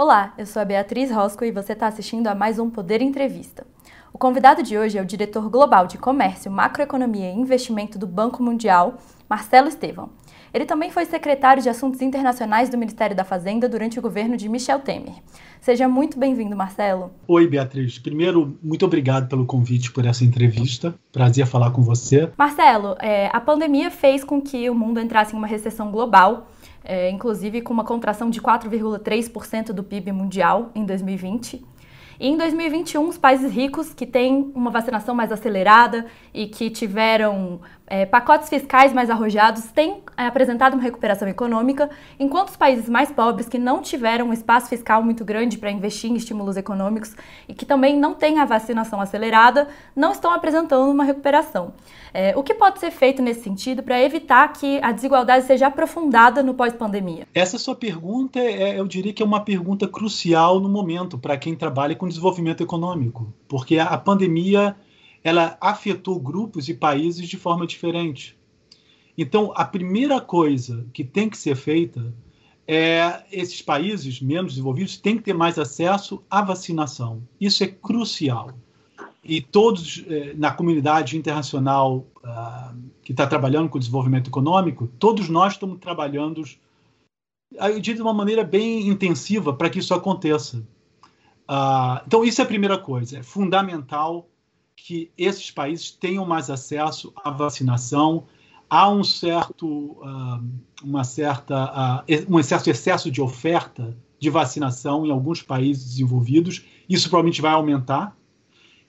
Olá, 0.00 0.32
eu 0.38 0.46
sou 0.46 0.62
a 0.62 0.64
Beatriz 0.64 1.10
Rosco 1.10 1.44
e 1.44 1.50
você 1.50 1.72
está 1.72 1.88
assistindo 1.88 2.28
a 2.28 2.34
mais 2.34 2.60
um 2.60 2.70
Poder 2.70 3.02
Entrevista. 3.02 3.66
O 4.12 4.16
convidado 4.16 4.62
de 4.62 4.78
hoje 4.78 4.96
é 4.96 5.02
o 5.02 5.04
diretor 5.04 5.50
global 5.50 5.88
de 5.88 5.98
Comércio, 5.98 6.52
Macroeconomia 6.52 7.32
e 7.32 7.36
Investimento 7.36 7.98
do 7.98 8.06
Banco 8.06 8.40
Mundial, 8.40 8.98
Marcelo 9.28 9.66
Estevão. 9.66 10.10
Ele 10.54 10.64
também 10.64 10.92
foi 10.92 11.04
secretário 11.04 11.60
de 11.60 11.68
Assuntos 11.68 12.00
Internacionais 12.00 12.68
do 12.68 12.78
Ministério 12.78 13.16
da 13.16 13.24
Fazenda 13.24 13.68
durante 13.68 13.98
o 13.98 14.02
governo 14.02 14.36
de 14.36 14.48
Michel 14.48 14.78
Temer. 14.78 15.16
Seja 15.60 15.88
muito 15.88 16.16
bem-vindo, 16.16 16.54
Marcelo. 16.54 17.10
Oi, 17.26 17.48
Beatriz. 17.48 17.98
Primeiro, 17.98 18.56
muito 18.62 18.86
obrigado 18.86 19.28
pelo 19.28 19.44
convite 19.44 19.90
por 19.90 20.06
essa 20.06 20.24
entrevista. 20.24 20.94
Prazer 21.10 21.44
falar 21.44 21.72
com 21.72 21.82
você. 21.82 22.30
Marcelo, 22.38 22.94
é, 23.00 23.30
a 23.32 23.40
pandemia 23.40 23.90
fez 23.90 24.22
com 24.22 24.40
que 24.40 24.70
o 24.70 24.74
mundo 24.76 25.00
entrasse 25.00 25.34
em 25.34 25.38
uma 25.38 25.48
recessão 25.48 25.90
global, 25.90 26.46
é, 26.84 27.10
inclusive 27.10 27.60
com 27.60 27.72
uma 27.72 27.84
contração 27.84 28.30
de 28.30 28.40
4,3% 28.40 29.72
do 29.72 29.82
PIB 29.82 30.12
mundial 30.12 30.70
em 30.74 30.84
2020. 30.84 31.64
E 32.20 32.28
em 32.28 32.36
2021, 32.36 33.08
os 33.08 33.16
países 33.16 33.52
ricos 33.52 33.94
que 33.94 34.04
têm 34.04 34.50
uma 34.54 34.70
vacinação 34.70 35.14
mais 35.14 35.30
acelerada 35.30 36.06
e 36.34 36.48
que 36.48 36.68
tiveram 36.68 37.60
é, 37.88 38.04
pacotes 38.04 38.48
fiscais 38.48 38.92
mais 38.92 39.08
arrojados 39.10 39.64
têm 39.66 40.02
é, 40.16 40.26
apresentado 40.26 40.74
uma 40.74 40.82
recuperação 40.82 41.26
econômica, 41.26 41.88
enquanto 42.20 42.48
os 42.48 42.56
países 42.56 42.88
mais 42.88 43.10
pobres, 43.10 43.48
que 43.48 43.58
não 43.58 43.80
tiveram 43.80 44.28
um 44.28 44.32
espaço 44.32 44.68
fiscal 44.68 45.02
muito 45.02 45.24
grande 45.24 45.56
para 45.56 45.70
investir 45.70 46.10
em 46.10 46.14
estímulos 46.14 46.56
econômicos 46.56 47.16
e 47.48 47.54
que 47.54 47.64
também 47.64 47.98
não 47.98 48.14
têm 48.14 48.38
a 48.38 48.44
vacinação 48.44 49.00
acelerada, 49.00 49.68
não 49.96 50.12
estão 50.12 50.30
apresentando 50.30 50.90
uma 50.90 51.04
recuperação. 51.04 51.72
É, 52.12 52.36
o 52.36 52.42
que 52.42 52.54
pode 52.54 52.78
ser 52.78 52.90
feito 52.90 53.22
nesse 53.22 53.42
sentido 53.42 53.82
para 53.82 54.02
evitar 54.02 54.52
que 54.52 54.78
a 54.82 54.92
desigualdade 54.92 55.46
seja 55.46 55.66
aprofundada 55.66 56.42
no 56.42 56.54
pós-pandemia? 56.54 57.26
Essa 57.34 57.58
sua 57.58 57.74
pergunta, 57.74 58.38
é, 58.38 58.78
eu 58.78 58.86
diria 58.86 59.12
que 59.12 59.22
é 59.22 59.26
uma 59.26 59.40
pergunta 59.40 59.88
crucial 59.88 60.60
no 60.60 60.68
momento 60.68 61.18
para 61.18 61.36
quem 61.36 61.54
trabalha 61.54 61.94
com 61.94 62.08
desenvolvimento 62.08 62.62
econômico, 62.62 63.32
porque 63.46 63.78
a 63.78 63.96
pandemia 63.96 64.76
ela 65.22 65.56
afetou 65.60 66.18
grupos 66.20 66.68
e 66.68 66.74
países 66.74 67.28
de 67.28 67.36
forma 67.36 67.66
diferente. 67.66 68.38
Então, 69.16 69.52
a 69.54 69.64
primeira 69.64 70.20
coisa 70.20 70.86
que 70.92 71.02
tem 71.02 71.28
que 71.28 71.36
ser 71.36 71.56
feita 71.56 72.14
é 72.66 73.24
esses 73.32 73.62
países 73.62 74.20
menos 74.20 74.52
desenvolvidos 74.52 74.96
têm 74.96 75.16
que 75.16 75.24
ter 75.24 75.34
mais 75.34 75.58
acesso 75.58 76.22
à 76.30 76.42
vacinação. 76.42 77.22
Isso 77.40 77.64
é 77.64 77.66
crucial 77.66 78.50
e 79.28 79.42
todos 79.42 80.02
eh, 80.08 80.32
na 80.36 80.50
comunidade 80.50 81.16
internacional 81.18 82.06
uh, 82.24 82.74
que 83.02 83.12
está 83.12 83.26
trabalhando 83.26 83.68
com 83.68 83.76
o 83.76 83.78
desenvolvimento 83.78 84.30
econômico, 84.30 84.86
todos 84.98 85.28
nós 85.28 85.52
estamos 85.52 85.78
trabalhando, 85.78 86.42
eu 87.52 87.78
diria 87.78 87.96
de 87.96 88.02
uma 88.02 88.14
maneira 88.14 88.42
bem 88.42 88.88
intensiva 88.88 89.52
para 89.52 89.68
que 89.68 89.80
isso 89.80 89.92
aconteça. 89.92 90.66
Uh, 91.46 92.00
então, 92.06 92.24
isso 92.24 92.40
é 92.40 92.44
a 92.44 92.46
primeira 92.46 92.78
coisa. 92.78 93.18
É 93.18 93.22
fundamental 93.22 94.26
que 94.84 95.10
esses 95.16 95.50
países 95.50 95.90
tenham 95.90 96.24
mais 96.24 96.50
acesso 96.50 97.12
à 97.16 97.30
vacinação. 97.30 98.24
Há 98.68 98.90
um 98.90 99.04
certo, 99.04 99.66
uh, 99.66 100.42
uma 100.82 101.04
certa, 101.04 102.04
um 102.28 102.42
certo 102.42 102.68
excesso 102.68 103.10
de 103.10 103.20
oferta 103.20 103.96
de 104.18 104.30
vacinação 104.30 105.06
em 105.06 105.10
alguns 105.10 105.42
países 105.42 105.84
desenvolvidos. 105.84 106.64
Isso 106.88 107.08
provavelmente 107.08 107.40
vai 107.40 107.52
aumentar 107.52 108.16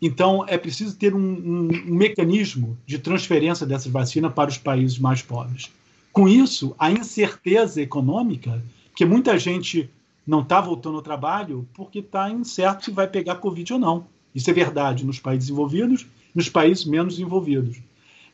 então, 0.02 0.46
é 0.48 0.58
preciso 0.58 0.98
ter 0.98 1.14
um, 1.14 1.20
um, 1.20 1.68
um 1.88 1.96
mecanismo 1.96 2.78
de 2.86 2.98
transferência 2.98 3.66
dessas 3.66 3.92
vacinas 3.92 4.34
para 4.34 4.50
os 4.50 4.58
países 4.58 4.98
mais 4.98 5.22
pobres. 5.22 5.72
Com 6.14 6.28
isso, 6.28 6.74
a 6.80 6.90
incerteza 6.90 7.82
econômica, 7.82 8.64
que 8.96 9.06
muita 9.06 9.38
gente 9.38 9.90
não 10.26 10.42
está 10.42 10.62
voltando 10.62 10.96
ao 10.96 11.02
trabalho 11.02 11.68
porque 11.74 12.00
está 12.00 12.30
incerto 12.30 12.86
se 12.86 12.92
vai 12.92 13.08
pegar 13.08 13.36
Covid 13.36 13.74
ou 13.74 13.80
não. 13.80 14.08
Isso 14.34 14.50
é 14.50 14.54
verdade 14.54 15.06
nos 15.06 15.20
países 15.20 15.48
desenvolvidos, 15.48 16.06
nos 16.34 16.50
países 16.50 16.86
menos 16.86 17.16
desenvolvidos. 17.16 17.78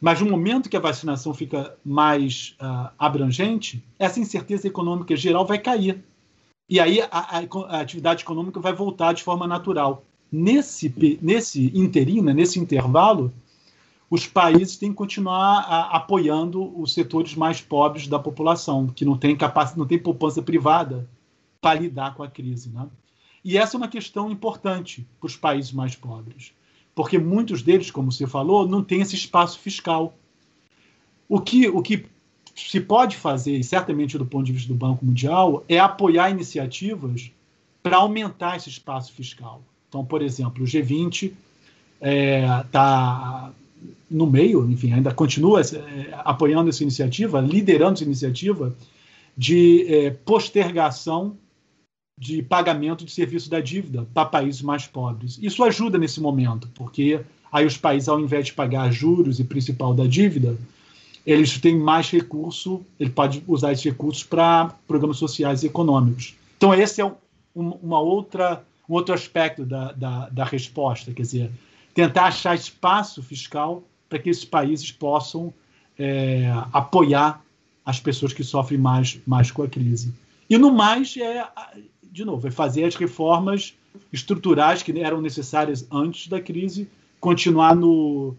Mas 0.02 0.20
no 0.20 0.30
momento 0.30 0.70
que 0.70 0.78
a 0.78 0.82
vacinação 0.82 1.34
fica 1.34 1.76
mais 1.84 2.56
uh, 2.62 2.92
abrangente, 3.00 3.84
essa 3.98 4.20
incerteza 4.20 4.68
econômica 4.68 5.16
geral 5.16 5.46
vai 5.46 5.58
cair. 5.58 6.04
E 6.70 6.80
aí 6.80 7.02
a, 7.02 7.08
a, 7.12 7.40
a 7.40 7.80
atividade 7.80 8.24
econômica 8.24 8.60
vai 8.60 8.74
voltar 8.74 9.14
de 9.14 9.24
forma 9.24 9.48
natural 9.48 10.04
nesse, 10.36 10.94
nesse 11.22 11.72
interino, 11.78 12.34
nesse 12.34 12.60
intervalo, 12.60 13.34
os 14.10 14.28
países 14.28 14.78
têm 14.78 14.90
que 14.90 14.96
continuar 14.96 15.60
a, 15.62 15.98
apoiando 15.98 16.80
os 16.80 16.94
setores 16.94 17.36
mais 17.36 17.62
pobres 17.62 18.08
da 18.08 18.20
população, 18.20 18.88
que 18.88 19.06
não 19.06 19.18
tem 19.18 19.36
capacidade, 19.36 19.80
não 19.80 19.88
tem 19.88 19.98
poupança 19.98 20.42
privada 20.42 21.08
para 21.62 21.80
lidar 21.80 22.14
com 22.14 22.22
a 22.22 22.28
crise. 22.28 22.70
Né? 22.70 22.88
E 23.46 23.60
essa 23.60 23.76
é 23.76 23.78
uma 23.78 23.88
questão 23.88 24.32
importante 24.32 25.06
para 25.20 25.28
os 25.28 25.38
países 25.38 25.72
mais 25.72 25.96
pobres, 25.96 26.52
porque 26.96 27.20
muitos 27.20 27.62
deles, 27.62 27.92
como 27.92 28.12
você 28.12 28.26
falou, 28.26 28.68
não 28.68 28.84
têm 28.84 29.02
esse 29.02 29.14
espaço 29.14 29.60
fiscal. 29.60 30.18
O 31.30 31.40
que, 31.40 31.70
o 31.70 31.80
que 31.80 32.08
se 32.56 32.82
pode 32.82 33.16
fazer, 33.16 33.56
e 33.56 33.64
certamente 33.64 34.18
do 34.18 34.26
ponto 34.26 34.46
de 34.48 34.52
vista 34.52 34.68
do 34.68 34.74
Banco 34.74 35.06
Mundial, 35.06 35.64
é 35.70 35.78
apoiar 35.78 36.32
iniciativas 36.32 37.30
para 37.84 37.98
aumentar 37.98 38.58
esse 38.58 38.70
espaço 38.70 39.14
fiscal. 39.14 39.62
Então, 39.90 40.04
por 40.04 40.24
exemplo, 40.24 40.64
o 40.64 40.68
G20 40.68 41.26
está 41.26 41.34
é, 42.02 42.64
tá 42.72 43.54
no 44.10 44.26
meio, 44.26 44.68
enfim, 44.72 44.92
ainda 44.92 45.14
continua 45.14 45.62
é, 45.62 46.10
apoiando 46.24 46.70
essa 46.70 46.82
iniciativa, 46.82 47.40
liderando 47.42 47.94
essa 47.94 48.04
iniciativa 48.04 48.76
de 49.38 49.86
é, 49.88 50.10
postergação 50.10 51.38
de 52.18 52.42
pagamento 52.42 53.04
de 53.04 53.12
serviço 53.12 53.50
da 53.50 53.60
dívida 53.60 54.08
para 54.14 54.26
países 54.26 54.62
mais 54.62 54.88
pobres. 54.88 55.38
Isso 55.42 55.64
ajuda 55.64 55.98
nesse 55.98 56.22
momento, 56.22 56.70
porque 56.74 57.20
aí 57.52 57.66
os 57.66 57.78
países, 57.78 58.08
ao 58.08 58.20
invés 58.20 58.48
de 58.48 58.54
pagar 58.54 58.92
juros 58.92 59.40
e 59.40 59.44
principal 59.44 59.94
da 59.94 60.06
dívida, 60.06 60.58
eles 61.26 61.60
têm 61.60 61.78
mais 61.78 62.10
recurso, 62.10 62.86
ele 63.00 63.10
pode 63.10 63.44
usar 63.48 63.74
esses 63.74 63.84
recursos 63.84 64.24
para 64.24 64.74
programas 64.88 65.18
sociais 65.18 65.64
e 65.64 65.68
econômicos. 65.68 66.36
Então, 66.58 66.74
esse 66.74 67.02
é 67.02 67.06
um, 67.06 67.16
uma 67.56 68.00
outra 68.00 68.64
um 68.88 68.94
outro 68.94 69.14
aspecto 69.14 69.66
da, 69.66 69.92
da, 69.94 70.30
da 70.30 70.44
resposta, 70.44 71.12
quer 71.12 71.24
dizer, 71.24 71.52
tentar 71.94 72.26
achar 72.26 72.56
espaço 72.56 73.22
fiscal 73.22 73.84
para 74.08 74.20
que 74.20 74.30
esses 74.30 74.46
países 74.46 74.92
possam 74.92 75.54
é, 75.98 76.52
apoiar 76.72 77.42
as 77.86 78.00
pessoas 78.00 78.34
que 78.34 78.44
sofrem 78.44 78.80
mais, 78.80 79.20
mais 79.26 79.52
com 79.52 79.64
a 79.64 79.68
crise. 79.68 80.14
E 80.50 80.58
no 80.58 80.72
mais, 80.72 81.16
é, 81.18 81.48
de 82.16 82.24
novo, 82.24 82.48
é 82.48 82.52
fazer 82.52 82.86
as 82.86 82.96
reformas 82.96 83.78
estruturais 84.12 84.82
que 84.82 84.98
eram 85.02 85.20
necessárias 85.20 85.86
antes 85.92 86.30
da 86.30 86.40
crise, 86.40 86.90
continuar 87.20 87.76
no, 87.76 88.34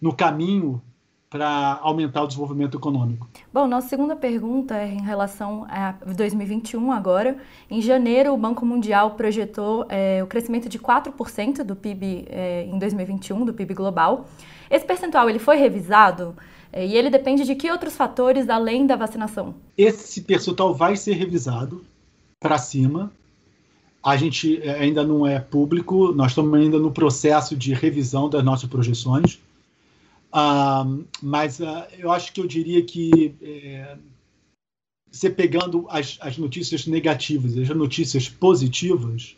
no 0.00 0.14
caminho 0.14 0.80
para 1.28 1.80
aumentar 1.82 2.22
o 2.22 2.28
desenvolvimento 2.28 2.78
econômico. 2.78 3.28
Bom, 3.52 3.66
nossa 3.66 3.88
segunda 3.88 4.14
pergunta 4.14 4.76
é 4.76 4.92
em 4.92 5.02
relação 5.02 5.66
a 5.68 5.96
2021 6.06 6.92
agora. 6.92 7.36
Em 7.68 7.82
janeiro, 7.82 8.32
o 8.32 8.36
Banco 8.36 8.64
Mundial 8.64 9.16
projetou 9.16 9.84
é, 9.88 10.22
o 10.22 10.28
crescimento 10.28 10.68
de 10.68 10.78
4% 10.78 11.64
do 11.64 11.74
PIB 11.74 12.26
é, 12.28 12.64
em 12.66 12.78
2021, 12.78 13.44
do 13.44 13.52
PIB 13.52 13.74
global. 13.74 14.28
Esse 14.70 14.86
percentual 14.86 15.28
ele 15.28 15.40
foi 15.40 15.56
revisado 15.56 16.36
é, 16.72 16.86
e 16.86 16.94
ele 16.94 17.10
depende 17.10 17.42
de 17.42 17.56
que 17.56 17.72
outros 17.72 17.96
fatores 17.96 18.48
além 18.48 18.86
da 18.86 18.94
vacinação? 18.94 19.56
Esse 19.76 20.20
percentual 20.20 20.72
vai 20.72 20.94
ser 20.94 21.14
revisado 21.14 21.84
para 22.46 22.58
cima. 22.58 23.12
A 24.02 24.16
gente 24.16 24.60
é, 24.62 24.78
ainda 24.78 25.04
não 25.04 25.26
é 25.26 25.40
público, 25.40 26.12
nós 26.12 26.32
estamos 26.32 26.54
ainda 26.54 26.78
no 26.78 26.92
processo 26.92 27.56
de 27.56 27.74
revisão 27.74 28.28
das 28.28 28.44
nossas 28.44 28.68
projeções 28.68 29.40
Uh, 30.36 31.06
mas 31.22 31.60
uh, 31.60 31.86
eu 31.98 32.10
acho 32.12 32.30
que 32.30 32.40
eu 32.40 32.46
diria 32.46 32.82
que 32.82 33.34
é, 33.40 33.96
pegando 35.30 35.86
as, 35.88 36.18
as, 36.20 36.36
notícias 36.36 36.86
negativas 36.86 37.56
e 37.56 37.62
as 37.62 37.68
notícias 37.70 38.28
positivas, 38.28 39.34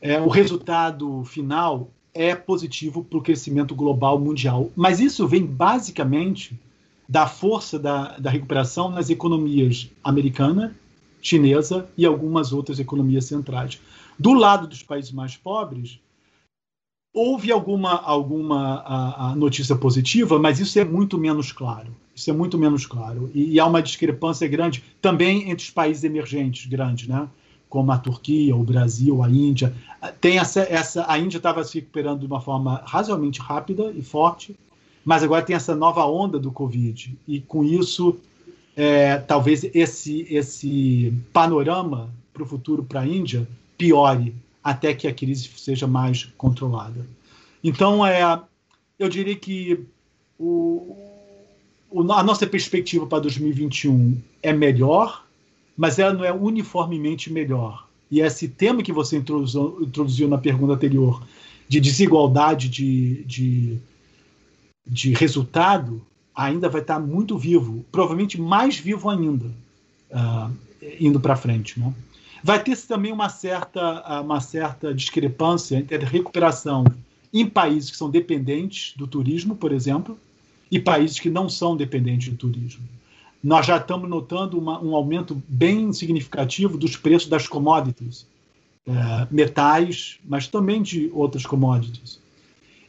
é, 0.00 0.18
o 0.18 0.28
resultado 0.28 1.22
final 1.24 1.90
é 2.14 2.34
positivo 2.34 3.04
para 3.04 3.18
o 3.18 3.22
crescimento 3.22 3.74
global 3.74 4.18
mundial. 4.18 4.70
Mas 4.74 5.00
isso 5.00 5.28
vem 5.28 5.44
basicamente 5.44 6.58
da 7.06 7.26
força 7.26 7.78
da, 7.78 8.16
da 8.16 8.30
recuperação 8.30 8.90
nas 8.90 9.10
economias 9.10 9.90
americana, 10.02 10.74
chinesa 11.20 11.88
e 11.96 12.06
algumas 12.06 12.52
outras 12.52 12.78
economias 12.78 13.24
centrais. 13.24 13.80
Do 14.18 14.32
lado 14.32 14.66
dos 14.66 14.82
países 14.82 15.12
mais 15.12 15.36
pobres, 15.36 16.00
Houve 17.18 17.50
alguma, 17.50 17.92
alguma 17.92 18.74
a, 18.80 19.30
a 19.30 19.34
notícia 19.34 19.74
positiva, 19.74 20.38
mas 20.38 20.60
isso 20.60 20.78
é 20.78 20.84
muito 20.84 21.16
menos 21.16 21.50
claro. 21.50 21.88
Isso 22.14 22.28
é 22.28 22.32
muito 22.34 22.58
menos 22.58 22.84
claro. 22.84 23.30
E, 23.34 23.54
e, 23.54 23.58
há 23.58 23.64
uma 23.64 23.80
discrepância 23.80 24.46
grande 24.46 24.84
também 25.00 25.50
entre 25.50 25.64
os 25.64 25.70
países 25.70 26.04
emergentes 26.04 26.66
grandes, 26.66 27.08
né? 27.08 27.26
como 27.70 27.90
a 27.90 27.96
Turquia, 27.96 28.54
o 28.54 28.62
Brasil, 28.62 29.22
a 29.22 29.30
Índia. 29.30 29.74
Tem 30.20 30.38
essa, 30.38 30.60
essa 30.60 31.10
a 31.10 31.18
Índia 31.18 31.38
estava 31.38 31.64
se 31.64 31.78
recuperando 31.78 32.20
de 32.20 32.26
uma 32.26 32.40
forma 32.40 32.82
razoavelmente 32.84 33.40
rápida 33.40 33.90
e 33.96 34.02
forte, 34.02 34.54
mas 35.02 35.22
agora 35.22 35.42
tem 35.42 35.56
essa 35.56 35.74
nova 35.74 36.04
onda 36.04 36.38
do 36.38 36.52
Covid. 36.52 37.16
E 37.26 37.40
com 37.40 37.64
isso, 37.64 38.18
é, 38.76 39.16
talvez 39.16 39.64
esse, 39.72 40.26
esse 40.30 41.12
panorama 41.32 42.10
para 42.32 42.42
o 42.42 42.46
futuro 42.46 42.84
para 42.84 43.00
a 43.00 43.06
Índia 43.06 43.48
piore 43.78 44.34
até 44.62 44.94
que 44.94 45.08
a 45.08 45.14
crise 45.14 45.48
seja 45.56 45.86
mais 45.86 46.24
controlada. 46.36 47.06
Então, 47.64 48.06
é, 48.06 48.38
eu 48.98 49.08
diria 49.08 49.34
que 49.34 49.80
o, 50.38 50.94
o, 51.90 52.12
a 52.12 52.22
nossa 52.22 52.46
perspectiva 52.46 53.06
para 53.06 53.20
2021 53.20 54.20
é 54.42 54.52
melhor, 54.52 55.24
mas 55.76 55.98
ela 55.98 56.12
não 56.12 56.24
é 56.24 56.32
uniformemente 56.32 57.32
melhor. 57.32 57.88
E 58.10 58.20
esse 58.20 58.46
tema 58.48 58.82
que 58.82 58.92
você 58.92 59.16
introduziu, 59.16 59.78
introduziu 59.82 60.28
na 60.28 60.38
pergunta 60.38 60.74
anterior, 60.74 61.22
de 61.68 61.80
desigualdade 61.80 62.68
de, 62.68 63.24
de, 63.24 63.78
de 64.86 65.12
resultado, 65.14 66.04
ainda 66.36 66.68
vai 66.68 66.82
estar 66.82 67.00
muito 67.00 67.38
vivo, 67.38 67.84
provavelmente 67.90 68.38
mais 68.38 68.78
vivo 68.78 69.08
ainda, 69.08 69.46
uh, 70.10 70.52
indo 71.00 71.18
para 71.18 71.34
frente. 71.34 71.80
Né? 71.80 71.92
Vai 72.44 72.62
ter 72.62 72.76
também 72.82 73.10
uma 73.10 73.30
certa, 73.30 74.20
uma 74.20 74.40
certa 74.40 74.92
discrepância 74.92 75.76
entre 75.76 75.96
a 75.96 76.08
recuperação 76.08 76.84
em 77.32 77.46
países 77.46 77.90
que 77.90 77.96
são 77.96 78.10
dependentes 78.10 78.94
do 78.96 79.06
turismo, 79.06 79.56
por 79.56 79.72
exemplo, 79.72 80.18
e 80.70 80.78
países 80.78 81.18
que 81.18 81.30
não 81.30 81.48
são 81.48 81.76
dependentes 81.76 82.28
do 82.28 82.36
turismo. 82.36 82.84
Nós 83.42 83.66
já 83.66 83.78
estamos 83.78 84.08
notando 84.08 84.58
uma, 84.58 84.80
um 84.82 84.94
aumento 84.94 85.40
bem 85.48 85.92
significativo 85.92 86.76
dos 86.76 86.96
preços 86.96 87.28
das 87.28 87.48
commodities, 87.48 88.26
é, 88.86 89.26
metais, 89.30 90.18
mas 90.24 90.46
também 90.46 90.82
de 90.82 91.10
outras 91.12 91.44
commodities. 91.44 92.20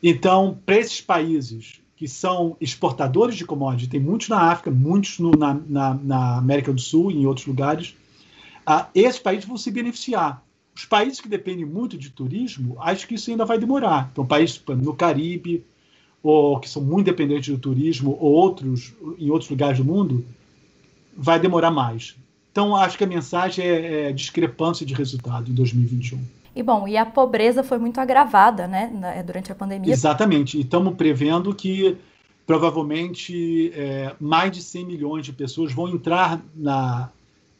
Então, 0.01 0.57
para 0.65 0.77
esses 0.77 1.01
países 1.01 1.81
que 1.97 2.07
são 2.07 2.55
exportadores 2.61 3.35
de 3.35 3.43
commodities, 3.43 3.89
tem 3.89 3.99
muitos 3.99 4.29
na 4.29 4.51
África, 4.51 4.69
muitos 4.69 5.17
no, 5.17 5.31
na, 5.31 5.55
na, 5.67 5.93
na, 5.95 6.37
América 6.37 6.71
do 6.71 6.79
Sul 6.79 7.11
e 7.11 7.17
em 7.17 7.25
outros 7.25 7.47
lugares, 7.47 7.95
ah, 8.63 8.87
esses 8.93 9.19
países 9.19 9.45
vão 9.45 9.57
se 9.57 9.71
beneficiar. 9.71 10.43
Os 10.75 10.85
países 10.85 11.19
que 11.19 11.27
dependem 11.27 11.65
muito 11.65 11.97
de 11.97 12.11
turismo, 12.11 12.77
acho 12.79 13.07
que 13.07 13.15
isso 13.15 13.31
ainda 13.31 13.45
vai 13.45 13.57
demorar. 13.57 14.09
Então, 14.11 14.23
países 14.23 14.61
no 14.67 14.93
Caribe, 14.93 15.65
ou 16.21 16.59
que 16.59 16.69
são 16.69 16.83
muito 16.83 17.07
dependentes 17.07 17.49
do 17.49 17.59
turismo, 17.59 18.15
ou 18.19 18.31
outros 18.31 18.93
em 19.17 19.31
outros 19.31 19.49
lugares 19.49 19.79
do 19.79 19.85
mundo, 19.85 20.23
vai 21.17 21.39
demorar 21.39 21.71
mais. 21.71 22.15
Então, 22.51 22.75
acho 22.75 22.95
que 22.95 23.03
a 23.03 23.07
mensagem 23.07 23.65
é, 23.65 24.09
é 24.09 24.11
discrepância 24.11 24.85
de 24.85 24.93
resultado 24.93 25.49
em 25.49 25.53
2021. 25.55 26.19
E 26.57 26.63
bom, 26.63 26.87
e 26.87 26.97
a 26.97 27.05
pobreza 27.05 27.63
foi 27.63 27.77
muito 27.77 27.99
agravada, 27.99 28.67
né, 28.67 28.91
durante 29.23 29.51
a 29.51 29.55
pandemia. 29.55 29.93
Exatamente. 29.93 30.57
E 30.57 30.61
estamos 30.61 30.95
prevendo 30.95 31.53
que 31.53 31.95
provavelmente 32.47 33.71
é, 33.75 34.15
mais 34.19 34.51
de 34.51 34.63
100 34.63 34.85
milhões 34.85 35.23
de 35.23 35.31
pessoas 35.31 35.71
vão 35.71 35.87
entrar 35.87 36.41
na, 36.55 37.11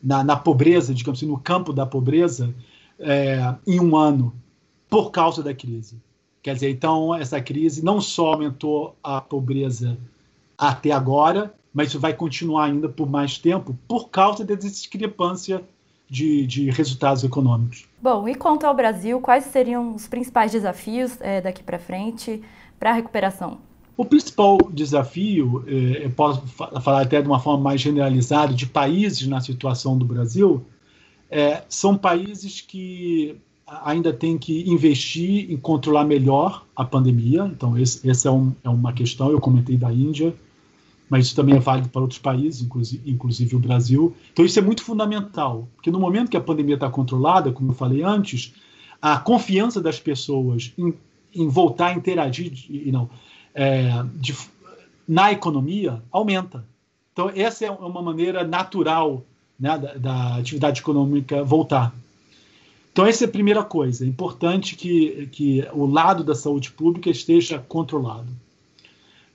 na, 0.02 0.24
na 0.24 0.36
pobreza, 0.36 0.96
digamos 0.96 1.20
assim, 1.20 1.28
no 1.28 1.38
campo 1.38 1.72
da 1.72 1.86
pobreza, 1.86 2.52
é, 2.98 3.54
em 3.68 3.80
um 3.80 3.96
ano, 3.96 4.34
por 4.90 5.12
causa 5.12 5.44
da 5.44 5.54
crise. 5.54 6.02
Quer 6.42 6.56
dizer, 6.56 6.72
então, 6.72 7.14
essa 7.14 7.40
crise 7.40 7.86
não 7.86 8.02
só 8.02 8.34
aumentou 8.34 8.96
a 9.04 9.22
pobreza 9.22 9.96
até 10.58 10.90
agora, 10.90 11.54
mas 11.72 11.90
isso 11.90 12.00
vai 12.00 12.16
continuar 12.16 12.66
ainda 12.66 12.90
por 12.90 13.08
mais 13.08 13.38
tempo 13.38 13.78
por 13.88 14.10
causa 14.10 14.44
da 14.44 14.56
discrepância 14.56 15.64
de, 16.10 16.48
de 16.48 16.70
resultados 16.70 17.24
econômicos. 17.24 17.86
Bom, 18.02 18.28
e 18.28 18.36
quanto 18.36 18.66
ao 18.66 18.74
Brasil, 18.74 19.20
quais 19.20 19.46
seriam 19.46 19.96
os 19.96 20.08
principais 20.08 20.52
desafios 20.52 21.20
é, 21.20 21.42
daqui 21.42 21.64
para 21.64 21.78
frente 21.78 22.42
para 22.80 22.92
a 22.92 22.94
recuperação? 22.94 23.58
O 23.98 24.06
principal 24.06 24.60
desafio, 24.72 25.64
eh, 25.68 26.06
eu 26.06 26.12
posso 26.12 26.46
falar 26.46 27.02
até 27.02 27.20
de 27.20 27.28
uma 27.28 27.40
forma 27.40 27.64
mais 27.64 27.82
generalizada, 27.82 28.54
de 28.54 28.68
países 28.68 29.28
na 29.28 29.42
situação 29.42 29.98
do 29.98 30.06
Brasil, 30.06 30.64
é, 31.32 31.64
são 31.68 31.98
países 31.98 32.62
que 32.62 33.36
ainda 33.66 34.14
têm 34.14 34.38
que 34.38 34.70
investir 34.70 35.52
em 35.52 35.58
controlar 35.58 36.06
melhor 36.06 36.64
a 36.76 36.86
pandemia. 36.86 37.52
Então, 37.52 37.78
esse, 37.78 38.08
essa 38.10 38.30
é, 38.30 38.32
um, 38.32 38.54
é, 38.64 38.70
uma 38.70 38.94
questão. 38.94 39.32
Eu 39.32 39.42
comentei 39.42 39.76
da 39.76 39.92
Índia, 39.92 40.34
mas 41.10 41.28
isso 41.28 41.36
também 41.36 41.56
é 41.56 41.60
válido 41.60 41.90
para 41.90 42.02
outros 42.02 42.20
países, 42.20 42.62
inclusive, 42.62 43.10
inclusive 43.10 43.56
o 43.56 43.60
Brasil. 43.60 44.16
Então, 44.34 44.46
isso 44.46 44.60
é 44.60 44.62
muito 44.62 44.84
fundamental, 44.84 45.68
porque 45.76 45.92
no 45.92 46.00
momento 46.00 46.30
que 46.30 46.38
a 46.38 46.42
pandemia 46.42 46.76
está 46.76 46.90
controlada, 46.90 47.52
como 47.52 47.72
eu 47.72 47.76
falei 47.76 48.04
antes, 48.04 48.54
a 49.02 49.18
confiança 49.18 49.82
das 49.82 50.00
pessoas 50.00 50.74
em, 50.78 50.94
em 51.34 51.48
voltar 51.48 51.88
a 51.88 51.94
interagir 51.94 52.52
e 52.70 52.92
não 52.92 53.10
é, 53.58 54.04
de, 54.14 54.38
na 55.08 55.32
economia 55.32 56.02
aumenta. 56.12 56.64
Então, 57.12 57.32
essa 57.36 57.66
é 57.66 57.72
uma 57.72 58.04
maneira 58.04 58.46
natural 58.46 59.24
né, 59.60 59.76
da, 59.76 59.94
da, 59.96 60.36
atividade 60.36 60.82
econômica 60.82 61.44
voltar. 61.44 61.92
Então, 62.92 63.08
essa 63.08 63.26
é 63.26 63.28
a 63.28 63.32
primeira 63.32 63.64
coisa. 63.64 64.06
É 64.06 64.08
importante 64.08 64.76
que, 64.76 65.28
que 65.32 65.68
o 65.74 65.88
lado 65.88 66.24
da 66.24 66.36
saúde 66.36 66.72
pública 66.72 67.10
esteja 67.10 67.58
controlado. 67.58 68.28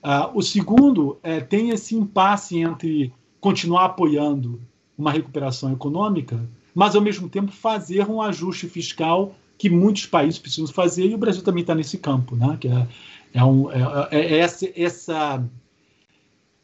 Uh, 0.03 0.37
o 0.37 0.41
segundo 0.41 1.17
é 1.23 1.39
tem 1.39 1.69
esse 1.69 1.95
impasse 1.95 2.59
entre 2.59 3.13
continuar 3.39 3.85
apoiando 3.85 4.59
uma 4.97 5.11
recuperação 5.11 5.71
econômica, 5.71 6.39
mas 6.75 6.95
ao 6.95 7.01
mesmo 7.01 7.29
tempo 7.29 7.51
fazer 7.51 8.09
um 8.09 8.21
ajuste 8.21 8.67
fiscal 8.67 9.33
que 9.57 9.69
muitos 9.69 10.05
países 10.05 10.39
precisam 10.39 10.67
fazer 10.67 11.07
e 11.07 11.15
o 11.15 11.17
Brasil 11.17 11.41
também 11.41 11.61
está 11.61 11.73
nesse 11.73 11.97
campo, 11.97 12.35
né? 12.35 12.57
Que 12.59 12.67
é, 12.67 12.87
é, 13.33 13.43
um, 13.43 13.71
é, 13.71 14.09
é, 14.11 14.19
é 14.19 14.37
essa, 14.39 14.69
essa 14.75 15.49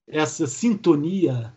essa 0.09 0.47
sintonia 0.47 1.53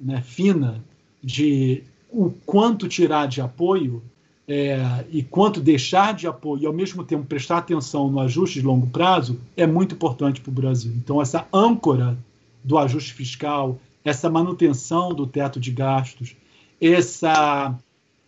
né, 0.00 0.22
fina 0.22 0.82
de 1.22 1.82
o 2.10 2.30
quanto 2.30 2.88
tirar 2.88 3.26
de 3.26 3.40
apoio 3.40 4.02
é, 4.48 5.04
e 5.10 5.22
quanto 5.22 5.60
deixar 5.60 6.14
de 6.14 6.26
apoio 6.26 6.62
e 6.62 6.66
ao 6.66 6.72
mesmo 6.72 7.04
tempo 7.04 7.26
prestar 7.26 7.58
atenção 7.58 8.08
no 8.10 8.20
ajuste 8.20 8.60
de 8.60 8.66
longo 8.66 8.86
prazo 8.86 9.40
é 9.56 9.66
muito 9.66 9.94
importante 9.94 10.40
para 10.40 10.50
o 10.50 10.54
Brasil. 10.54 10.92
Então 10.96 11.20
essa 11.20 11.46
âncora 11.52 12.16
do 12.62 12.78
ajuste 12.78 13.12
fiscal, 13.12 13.78
essa 14.04 14.30
manutenção 14.30 15.12
do 15.12 15.26
teto 15.26 15.58
de 15.58 15.72
gastos, 15.72 16.36
essa, 16.80 17.76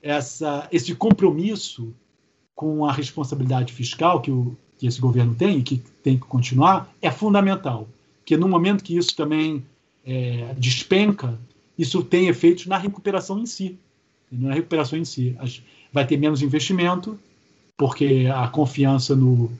essa, 0.02 0.68
esse 0.72 0.94
compromisso 0.94 1.94
com 2.54 2.84
a 2.84 2.92
responsabilidade 2.92 3.72
fiscal 3.72 4.20
que, 4.20 4.30
o, 4.30 4.56
que 4.76 4.86
esse 4.86 5.00
governo 5.00 5.34
tem 5.34 5.58
e 5.58 5.62
que 5.62 5.78
tem 6.02 6.16
que 6.16 6.26
continuar 6.26 6.92
é 7.00 7.10
fundamental, 7.10 7.88
porque 8.18 8.36
no 8.36 8.48
momento 8.48 8.82
que 8.82 8.96
isso 8.96 9.14
também 9.14 9.64
é, 10.04 10.52
despenca, 10.58 11.38
isso 11.78 12.02
tem 12.02 12.26
efeitos 12.26 12.66
na 12.66 12.76
recuperação 12.76 13.38
em 13.38 13.46
si. 13.46 13.78
Na 14.30 14.54
recuperação 14.54 14.98
em 14.98 15.04
si. 15.04 15.36
Vai 15.92 16.06
ter 16.06 16.16
menos 16.16 16.42
investimento, 16.42 17.18
porque 17.76 18.28
a 18.32 18.46
confiança 18.48 19.16
no, 19.16 19.50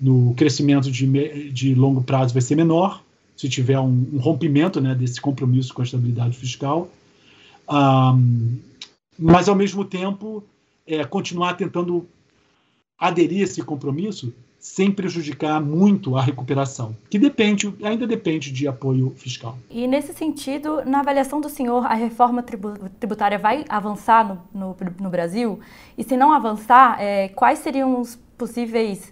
no 0.00 0.34
crescimento 0.34 0.90
de, 0.90 1.50
de 1.50 1.74
longo 1.74 2.02
prazo 2.02 2.32
vai 2.32 2.42
ser 2.42 2.54
menor, 2.54 3.02
se 3.36 3.48
tiver 3.48 3.78
um, 3.78 4.06
um 4.12 4.18
rompimento 4.18 4.80
né, 4.80 4.94
desse 4.94 5.20
compromisso 5.20 5.72
com 5.72 5.80
a 5.80 5.84
estabilidade 5.84 6.36
fiscal. 6.36 6.90
Um, 7.68 8.58
mas, 9.18 9.48
ao 9.48 9.54
mesmo 9.54 9.84
tempo, 9.84 10.44
é, 10.86 11.04
continuar 11.04 11.54
tentando 11.54 12.06
aderir 12.98 13.40
a 13.40 13.44
esse 13.44 13.62
compromisso 13.62 14.34
sem 14.60 14.92
prejudicar 14.92 15.58
muito 15.58 16.16
a 16.16 16.22
recuperação, 16.22 16.94
que 17.08 17.18
depende, 17.18 17.74
ainda 17.82 18.06
depende 18.06 18.52
de 18.52 18.68
apoio 18.68 19.10
fiscal. 19.16 19.58
E 19.70 19.86
nesse 19.86 20.12
sentido, 20.12 20.84
na 20.84 21.00
avaliação 21.00 21.40
do 21.40 21.48
senhor, 21.48 21.86
a 21.86 21.94
reforma 21.94 22.42
tributária 22.42 23.38
vai 23.38 23.64
avançar 23.70 24.28
no, 24.28 24.38
no, 24.52 24.76
no 25.00 25.08
Brasil? 25.08 25.58
E 25.96 26.04
se 26.04 26.14
não 26.14 26.30
avançar, 26.30 27.00
é, 27.00 27.28
quais 27.28 27.60
seriam 27.60 27.98
os 27.98 28.16
possíveis 28.36 29.10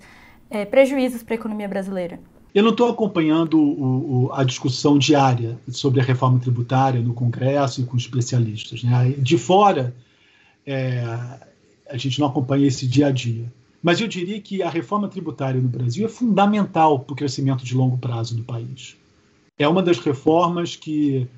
é, 0.51 0.67
prejuízos 0.67 1.23
para 1.23 1.35
a 1.35 1.39
economia 1.39 1.67
brasileira? 1.67 2.21
Eu 2.55 2.63
não 2.63 2.71
estou 2.71 2.91
acompanhando 2.91 3.59
o, 3.59 4.27
o, 4.27 4.33
a 4.33 4.45
discussão 4.45 4.99
diária 4.99 5.59
sobre 5.69 6.01
a 6.01 6.05
reforma 6.05 6.39
tributária 6.39 7.01
no 7.01 7.15
Congresso 7.15 7.81
e 7.81 7.85
com 7.85 7.97
especialistas. 7.97 8.83
Né? 8.83 9.15
De 9.19 9.39
fora, 9.39 9.95
é, 10.67 11.03
a 11.89 11.97
gente 11.97 12.21
não 12.21 12.27
acompanha 12.27 12.67
esse 12.67 12.87
dia 12.87 13.07
a 13.07 13.11
dia. 13.11 13.51
Mas 13.83 14.01
eu 14.01 14.09
diria 14.09 14.41
que 14.41 14.63
a 14.63 14.69
reforma 14.69 15.09
tributária 15.09 15.61
no 15.61 15.69
Brasil 15.69 16.05
é 16.05 16.09
fundamental 16.09 17.01
para 17.01 17.13
o 17.13 17.17
crescimento 17.17 17.65
de 17.65 17.75
longo 17.75 17.97
prazo 17.97 18.37
do 18.37 18.43
país. 18.43 18.97
É 19.59 19.69
uma 19.69 19.83
das 19.83 19.99
reformas 19.99 20.77
que 20.77 21.29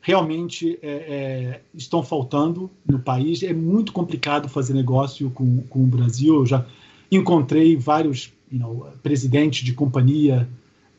realmente 0.00 0.78
é, 0.80 0.90
é, 0.90 1.60
estão 1.74 2.02
faltando 2.02 2.70
no 2.86 2.98
país. 2.98 3.42
É 3.42 3.52
muito 3.52 3.92
complicado 3.92 4.48
fazer 4.48 4.74
negócio 4.74 5.30
com, 5.30 5.62
com 5.62 5.84
o 5.84 5.86
Brasil. 5.86 6.36
Eu 6.36 6.46
já 6.46 6.66
encontrei 7.10 7.76
vários 7.76 8.32
you 8.50 8.58
know, 8.58 8.86
presidentes 9.02 9.64
de 9.64 9.72
companhia 9.72 10.48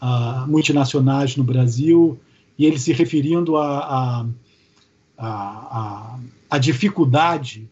uh, 0.02 0.48
multinacionais 0.48 1.36
no 1.36 1.44
Brasil 1.44 2.20
e 2.58 2.66
eles 2.66 2.82
se 2.82 2.94
referindo 2.94 3.58
à 3.58 3.80
a, 3.80 4.26
a, 5.18 5.28
a, 5.28 6.20
a, 6.50 6.58
dificuldade 6.58 7.70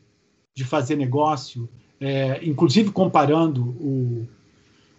de 0.55 0.63
fazer 0.63 0.95
negócio 0.95 1.67
é, 1.99 2.39
inclusive 2.43 2.91
comparando 2.91 3.61
o, 3.63 4.27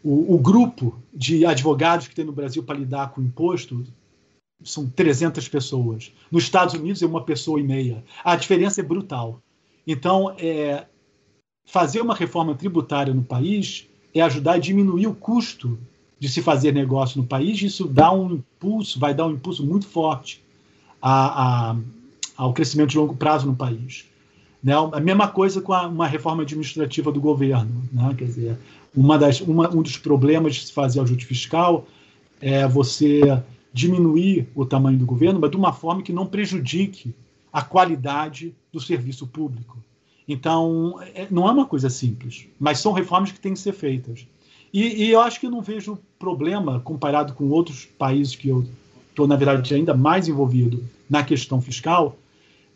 o, 0.03 0.35
o, 0.35 0.39
grupo 0.39 0.99
de 1.15 1.47
advogados 1.47 2.09
que 2.09 2.15
tem 2.15 2.25
no 2.25 2.33
Brasil 2.33 2.63
para 2.63 2.79
lidar 2.79 3.11
com 3.11 3.23
imposto, 3.23 3.85
são 4.63 4.89
300 4.89 5.49
pessoas. 5.49 6.13
Nos 6.31 6.45
Estados 6.45 6.75
Unidos 6.75 7.03
é 7.03 7.07
uma 7.07 7.23
pessoa 7.23 7.61
e 7.61 7.63
meia. 7.63 8.05
A 8.25 8.35
diferença 8.35 8.81
é 8.81 8.85
brutal. 8.85 9.41
Então, 9.87 10.35
é, 10.39 10.87
fazer 11.65 12.01
uma 12.01 12.15
reforma 12.15 12.55
tributária 12.55 13.15
no 13.15 13.23
país 13.23 13.87
é 14.15 14.21
ajudar 14.21 14.55
a 14.55 14.59
diminuir 14.59 15.07
o 15.07 15.15
custo 15.15 15.79
de 16.19 16.29
se 16.29 16.43
fazer 16.43 16.73
negócio 16.73 17.21
no 17.21 17.27
país. 17.27 17.63
Isso 17.63 17.87
dá 17.87 18.13
um 18.13 18.35
impulso, 18.35 18.99
vai 18.99 19.15
dar 19.15 19.27
um 19.27 19.33
impulso 19.33 19.65
muito 19.65 19.87
forte 19.87 20.43
a, 21.01 21.71
a, 21.71 21.77
ao 22.37 22.53
crescimento 22.53 22.91
de 22.91 22.99
longo 22.99 23.17
prazo 23.17 23.47
no 23.47 23.55
país. 23.55 24.07
Né? 24.63 24.73
A 24.93 25.01
mesma 25.01 25.29
coisa 25.29 25.61
com 25.61 25.73
a, 25.73 25.87
uma 25.87 26.07
reforma 26.07 26.43
administrativa 26.43 27.13
do 27.13 27.21
governo. 27.21 27.83
Né? 27.93 28.15
Quer 28.17 28.25
dizer, 28.25 28.59
uma 28.95 29.19
das, 29.19 29.41
uma, 29.41 29.69
um 29.75 29.83
dos 29.83 29.97
problemas 29.97 30.57
de 30.57 30.67
se 30.67 30.73
fazer 30.73 31.01
ajuste 31.01 31.25
fiscal 31.25 31.87
é 32.41 32.67
você 32.67 33.43
diminuir 33.73 34.49
o 34.55 34.65
tamanho 34.65 34.99
do 34.99 35.07
governo, 35.07 35.39
mas 35.41 35.51
de 35.51 35.57
uma 35.57 35.73
forma 35.73 36.03
que 36.03 36.13
não 36.13 36.27
prejudique 36.27 37.15
a 37.53 37.63
qualidade 37.63 38.55
do 38.73 38.81
serviço 38.81 39.27
público. 39.27 39.79
Então, 40.27 41.01
é, 41.15 41.27
não 41.31 41.49
é 41.49 41.53
uma 41.53 41.67
coisa 41.67 41.89
simples, 41.89 42.47
mas 42.59 42.81
são 42.81 42.93
reformas 42.93 43.33
que 43.33 43.41
têm 43.41 43.55
que 43.55 43.61
ser 43.61 43.73
feitas. 43.73 44.27
E, 44.73 45.05
e 45.05 45.11
eu 45.11 45.21
acho 45.21 45.41
que 45.41 45.49
não 45.49 45.63
vejo 45.63 45.99
problema, 46.19 46.81
comparado 46.81 47.33
com 47.33 47.49
outros 47.49 47.87
países 47.87 48.37
que 48.37 48.49
eu 48.49 48.67
estou, 49.09 49.27
na 49.27 49.37
verdade, 49.37 49.75
ainda 49.75 49.95
mais 49.95 50.29
envolvido 50.29 50.85
na 51.09 51.25
questão 51.25 51.61
fiscal, 51.61 52.17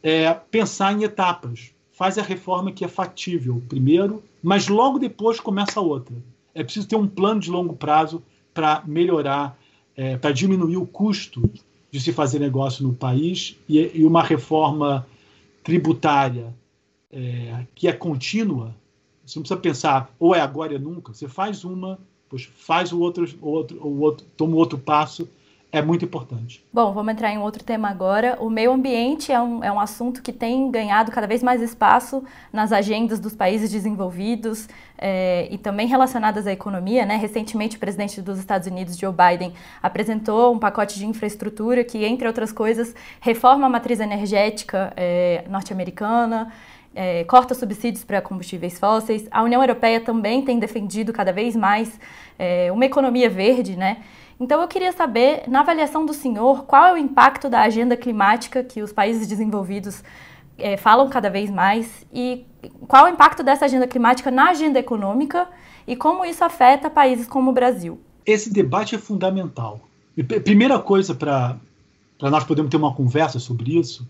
é 0.03 0.33
pensar 0.33 0.93
em 0.93 1.05
etapas. 1.05 1.73
Faz 1.93 2.19
a 2.19 2.23
reforma 2.23 2.73
que 2.73 2.85
é 2.85 2.89
factível 2.89 3.63
primeiro, 3.69 4.23
mas 4.43 4.69
logo 4.69 4.99
depois 4.99 5.39
começa 5.39 5.81
outra. 5.81 6.15
É 6.55 6.65
preciso 6.65 6.89
ter 6.89 6.97
um 6.97 7.07
plano 7.07 7.41
de 7.41 7.51
longo 7.51 7.77
prazo 7.77 8.23
para 8.53 8.83
melhorar, 8.87 9.57
é, 9.97 10.17
para 10.17 10.33
diminuir 10.33 10.77
o 10.77 10.87
custo 10.87 11.49
de 11.91 12.01
se 12.01 12.13
fazer 12.13 12.39
negócio 12.39 12.83
no 12.83 12.95
país 12.95 13.57
e, 13.69 13.79
e 13.95 14.05
uma 14.05 14.23
reforma 14.23 15.07
tributária 15.63 16.53
é, 17.11 17.67
que 17.75 17.87
é 17.87 17.93
contínua. 17.93 18.75
Você 19.25 19.39
não 19.39 19.43
precisa 19.43 19.61
pensar 19.61 20.15
ou 20.19 20.35
é 20.35 20.41
agora 20.41 20.73
ou 20.73 20.77
é 20.77 20.81
nunca. 20.81 21.15
Você 21.15 21.29
faz 21.29 21.65
uma, 21.65 21.99
depois 22.25 22.45
faz 22.57 22.93
o 22.93 22.99
outro, 22.99 23.29
o 23.41 23.49
outro, 23.49 23.87
o 23.87 24.01
outro, 24.01 24.27
toma 24.37 24.55
o 24.55 24.59
outro 24.59 24.79
passo 24.79 25.29
é 25.73 25.81
muito 25.81 26.05
importante. 26.05 26.62
Bom, 26.71 26.93
vamos 26.93 27.14
entrar 27.14 27.33
em 27.33 27.38
outro 27.38 27.64
tema 27.64 27.88
agora. 27.88 28.37
O 28.38 28.50
meio 28.50 28.71
ambiente 28.73 29.33
é 29.33 29.41
um, 29.41 29.64
é 29.64 29.73
um 29.73 29.81
assunto 29.81 30.21
que 30.21 30.31
tem 30.31 30.71
ganhado 30.71 31.11
cada 31.11 31.26
vez 31.26 31.43
mais 31.43 31.62
espaço 31.62 32.23
nas 32.52 32.73
agendas 32.73 33.19
dos 33.19 33.35
países 33.35 33.73
desenvolvidos 33.73 34.69
é, 34.99 35.49
e 35.50 35.57
também 35.57 35.87
relacionadas 35.87 36.47
à 36.47 36.52
economia. 36.52 37.07
Né? 37.07 37.17
Recentemente, 37.17 37.79
o 37.79 37.81
presidente 37.81 38.21
dos 38.21 38.38
Estados 38.38 38.69
Unidos, 38.69 38.99
Joe 38.99 39.14
Biden, 39.14 39.55
apresentou 39.83 40.52
um 40.52 40.59
pacote 40.59 40.99
de 40.99 41.07
infraestrutura 41.07 41.83
que, 41.83 42.05
entre 42.05 42.26
outras 42.26 42.52
coisas, 42.52 42.95
reforma 43.19 43.67
a 43.67 43.71
matriz 43.71 43.99
energética 43.99 44.93
é, 44.95 45.43
norte-americana. 45.49 46.52
É, 46.95 47.25
corta 47.25 47.55
subsídios 47.55 48.05
para 48.05 48.21
combustíveis 48.21 48.79
fósseis. 48.79 49.26
A 49.31 49.43
União 49.43 49.62
Europeia 49.62 49.99
também 50.02 50.43
tem 50.43 50.59
defendido 50.59 51.14
cada 51.14 51.33
vez 51.33 51.57
mais 51.57 51.99
uma 52.73 52.85
economia 52.85 53.31
verde, 53.31 53.76
né? 53.76 53.99
Então 54.43 54.61
eu 54.61 54.67
queria 54.67 54.91
saber, 54.91 55.45
na 55.47 55.61
avaliação 55.61 56.05
do 56.05 56.13
senhor, 56.13 56.65
qual 56.65 56.85
é 56.87 56.93
o 56.93 56.97
impacto 56.97 57.49
da 57.49 57.61
agenda 57.61 57.97
climática 57.97 58.65
que 58.65 58.83
os 58.83 58.93
países 58.93 59.29
desenvolvidos 59.29 60.03
é, 60.59 60.77
falam 60.77 61.09
cada 61.09 61.31
vez 61.31 61.49
mais 61.49 62.05
e 62.13 62.45
qual 62.89 63.07
é 63.07 63.11
o 63.13 63.15
impacto 63.15 63.45
dessa 63.45 63.67
agenda 63.67 63.87
climática 63.87 64.33
na 64.33 64.51
agenda 64.51 64.81
econômica 64.81 65.49
e 65.87 65.95
como 65.95 66.25
isso 66.25 66.43
afeta 66.43 66.91
países 66.91 67.29
como 67.29 67.53
o 67.53 67.55
Brasil. 67.55 68.01
Esse 68.27 68.53
debate 68.53 68.97
é 68.97 68.99
fundamental. 68.99 69.81
Primeira 70.45 70.77
coisa 70.81 71.15
para 71.15 71.57
nós 72.21 72.43
podermos 72.43 72.73
ter 72.73 72.79
uma 72.79 72.93
conversa 72.93 73.39
sobre 73.39 73.79
isso 73.79 74.05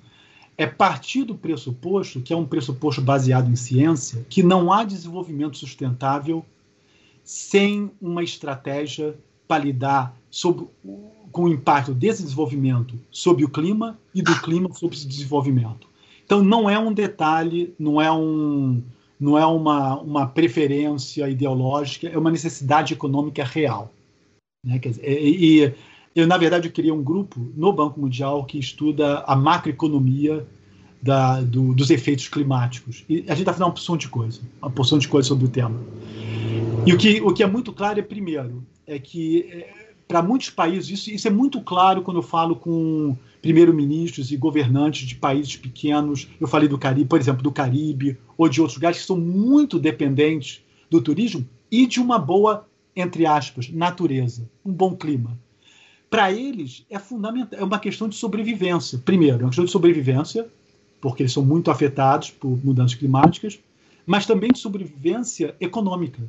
é 0.56 0.66
partir 0.66 1.24
do 1.24 1.34
pressuposto, 1.34 2.22
que 2.22 2.32
é 2.32 2.36
um 2.36 2.46
pressuposto 2.46 3.02
baseado 3.02 3.50
em 3.50 3.56
ciência, 3.56 4.24
que 4.30 4.42
não 4.42 4.72
há 4.72 4.82
desenvolvimento 4.82 5.58
sustentável 5.58 6.42
sem 7.22 7.90
uma 8.00 8.24
estratégia 8.24 9.14
para 9.52 9.64
lidar 9.64 10.16
sobre, 10.30 10.64
com 11.30 11.44
o 11.44 11.48
impacto 11.48 11.92
desse 11.92 12.22
desenvolvimento 12.22 12.98
sobre 13.10 13.44
o 13.44 13.48
clima 13.50 13.98
e 14.14 14.22
do 14.22 14.34
clima 14.40 14.72
sobre 14.72 14.96
esse 14.96 15.06
desenvolvimento. 15.06 15.86
Então, 16.24 16.42
não 16.42 16.70
é 16.70 16.78
um 16.78 16.90
detalhe, 16.90 17.74
não 17.78 18.00
é, 18.00 18.10
um, 18.10 18.82
não 19.20 19.36
é 19.36 19.44
uma, 19.44 20.00
uma 20.00 20.26
preferência 20.26 21.28
ideológica, 21.28 22.08
é 22.08 22.16
uma 22.16 22.30
necessidade 22.30 22.94
econômica 22.94 23.44
real. 23.44 23.92
Né? 24.64 24.78
Dizer, 24.78 25.02
e, 25.06 25.60
e 25.60 25.74
eu, 26.16 26.26
na 26.26 26.38
verdade, 26.38 26.68
eu 26.68 26.72
queria 26.72 26.94
um 26.94 27.02
grupo 27.02 27.52
no 27.54 27.74
Banco 27.74 28.00
Mundial 28.00 28.46
que 28.46 28.58
estuda 28.58 29.18
a 29.26 29.36
macroeconomia 29.36 30.46
da, 31.02 31.42
do, 31.42 31.74
dos 31.74 31.90
efeitos 31.90 32.26
climáticos. 32.26 33.04
E 33.06 33.18
a 33.28 33.34
gente 33.34 33.40
está 33.40 33.52
fazendo 33.52 33.66
uma 33.66 33.74
porção 33.74 33.98
de 33.98 34.08
coisa, 34.08 34.40
uma 34.62 34.70
porção 34.70 34.98
de 34.98 35.08
coisa 35.08 35.28
sobre 35.28 35.44
o 35.44 35.48
tema. 35.48 35.78
E 36.84 36.92
o 36.92 36.98
que, 36.98 37.20
o 37.20 37.32
que 37.32 37.42
é 37.44 37.46
muito 37.46 37.72
claro 37.72 38.00
é, 38.00 38.02
primeiro, 38.02 38.66
é 38.86 38.98
que 38.98 39.46
é, 39.50 39.92
para 40.08 40.20
muitos 40.20 40.50
países, 40.50 40.90
isso, 40.90 41.10
isso, 41.10 41.28
é 41.28 41.30
muito 41.30 41.60
claro 41.60 42.02
quando 42.02 42.16
eu 42.16 42.22
falo 42.22 42.56
com 42.56 43.16
primeiros-ministros 43.40 44.32
e 44.32 44.36
governantes 44.36 45.06
de 45.06 45.14
países 45.14 45.56
pequenos. 45.56 46.28
Eu 46.40 46.48
falei 46.48 46.68
do 46.68 46.76
Caribe, 46.76 47.08
por 47.08 47.20
exemplo, 47.20 47.42
do 47.42 47.52
Caribe 47.52 48.18
ou 48.36 48.48
de 48.48 48.60
outros 48.60 48.76
lugares 48.76 48.98
que 48.98 49.06
são 49.06 49.16
muito 49.16 49.78
dependentes 49.78 50.60
do 50.90 51.00
turismo 51.00 51.48
e 51.70 51.86
de 51.86 52.00
uma 52.00 52.18
boa, 52.18 52.66
entre 52.96 53.26
aspas, 53.26 53.70
natureza, 53.70 54.50
um 54.64 54.72
bom 54.72 54.96
clima. 54.96 55.38
Para 56.10 56.32
eles 56.32 56.84
é 56.90 56.98
fundamental, 56.98 57.60
é 57.60 57.64
uma 57.64 57.78
questão 57.78 58.08
de 58.08 58.16
sobrevivência. 58.16 58.98
Primeiro, 58.98 59.38
é 59.38 59.42
uma 59.42 59.50
questão 59.50 59.64
de 59.64 59.70
sobrevivência, 59.70 60.46
porque 61.00 61.22
eles 61.22 61.32
são 61.32 61.44
muito 61.44 61.70
afetados 61.70 62.30
por 62.30 62.62
mudanças 62.62 62.96
climáticas, 62.96 63.58
mas 64.04 64.26
também 64.26 64.50
de 64.50 64.58
sobrevivência 64.58 65.54
econômica. 65.60 66.20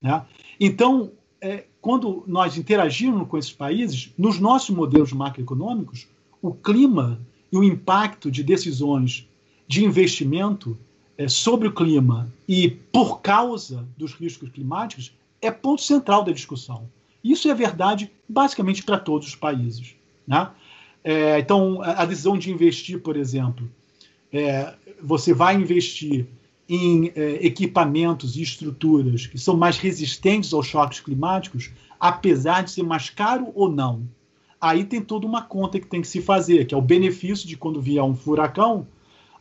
Né? 0.00 0.24
Então, 0.58 1.12
é, 1.40 1.64
quando 1.80 2.24
nós 2.26 2.56
interagimos 2.56 3.28
com 3.28 3.38
esses 3.38 3.52
países, 3.52 4.12
nos 4.16 4.38
nossos 4.38 4.74
modelos 4.74 5.12
macroeconômicos, 5.12 6.08
o 6.42 6.52
clima 6.52 7.20
e 7.50 7.56
o 7.56 7.64
impacto 7.64 8.30
de 8.30 8.42
decisões 8.42 9.28
de 9.68 9.84
investimento 9.84 10.78
é, 11.18 11.28
sobre 11.28 11.68
o 11.68 11.74
clima 11.74 12.32
e 12.46 12.68
por 12.68 13.20
causa 13.20 13.86
dos 13.96 14.12
riscos 14.14 14.50
climáticos 14.50 15.12
é 15.40 15.50
ponto 15.50 15.82
central 15.82 16.24
da 16.24 16.32
discussão. 16.32 16.88
Isso 17.22 17.48
é 17.48 17.54
verdade 17.54 18.10
basicamente 18.28 18.82
para 18.82 18.98
todos 18.98 19.28
os 19.28 19.34
países. 19.34 19.94
Né? 20.26 20.48
É, 21.02 21.38
então, 21.38 21.80
a 21.82 22.04
decisão 22.04 22.36
de 22.36 22.50
investir, 22.50 23.00
por 23.00 23.16
exemplo, 23.16 23.70
é, 24.32 24.74
você 25.00 25.32
vai 25.32 25.54
investir 25.54 26.26
em 26.68 27.12
é, 27.14 27.46
equipamentos 27.46 28.36
e 28.36 28.42
estruturas 28.42 29.26
que 29.26 29.38
são 29.38 29.56
mais 29.56 29.78
resistentes 29.78 30.52
aos 30.52 30.66
choques 30.66 31.00
climáticos, 31.00 31.70
apesar 31.98 32.62
de 32.62 32.70
ser 32.70 32.82
mais 32.82 33.08
caro 33.08 33.52
ou 33.54 33.70
não. 33.70 34.06
Aí 34.60 34.84
tem 34.84 35.00
toda 35.00 35.26
uma 35.26 35.42
conta 35.42 35.78
que 35.78 35.86
tem 35.86 36.00
que 36.00 36.08
se 36.08 36.20
fazer, 36.20 36.66
que 36.66 36.74
é 36.74 36.78
o 36.78 36.82
benefício 36.82 37.46
de 37.46 37.56
quando 37.56 37.80
vier 37.80 38.02
um 38.02 38.14
furacão, 38.14 38.86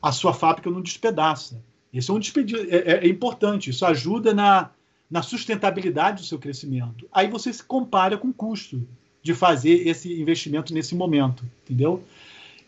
a 0.02 0.12
sua 0.12 0.34
fábrica 0.34 0.70
não 0.70 0.82
despedaça. 0.82 1.64
Isso 1.92 2.12
é, 2.12 2.16
um 2.16 2.20
é, 2.20 2.76
é, 2.76 3.06
é 3.06 3.08
importante, 3.08 3.70
isso 3.70 3.86
ajuda 3.86 4.34
na, 4.34 4.70
na 5.10 5.22
sustentabilidade 5.22 6.22
do 6.22 6.28
seu 6.28 6.38
crescimento. 6.38 7.08
Aí 7.12 7.28
você 7.28 7.52
se 7.52 7.64
compara 7.64 8.18
com 8.18 8.28
o 8.28 8.34
custo 8.34 8.86
de 9.24 9.34
fazer 9.34 9.88
esse 9.88 10.22
investimento 10.22 10.74
nesse 10.74 10.94
momento, 10.94 11.44
entendeu? 11.64 12.04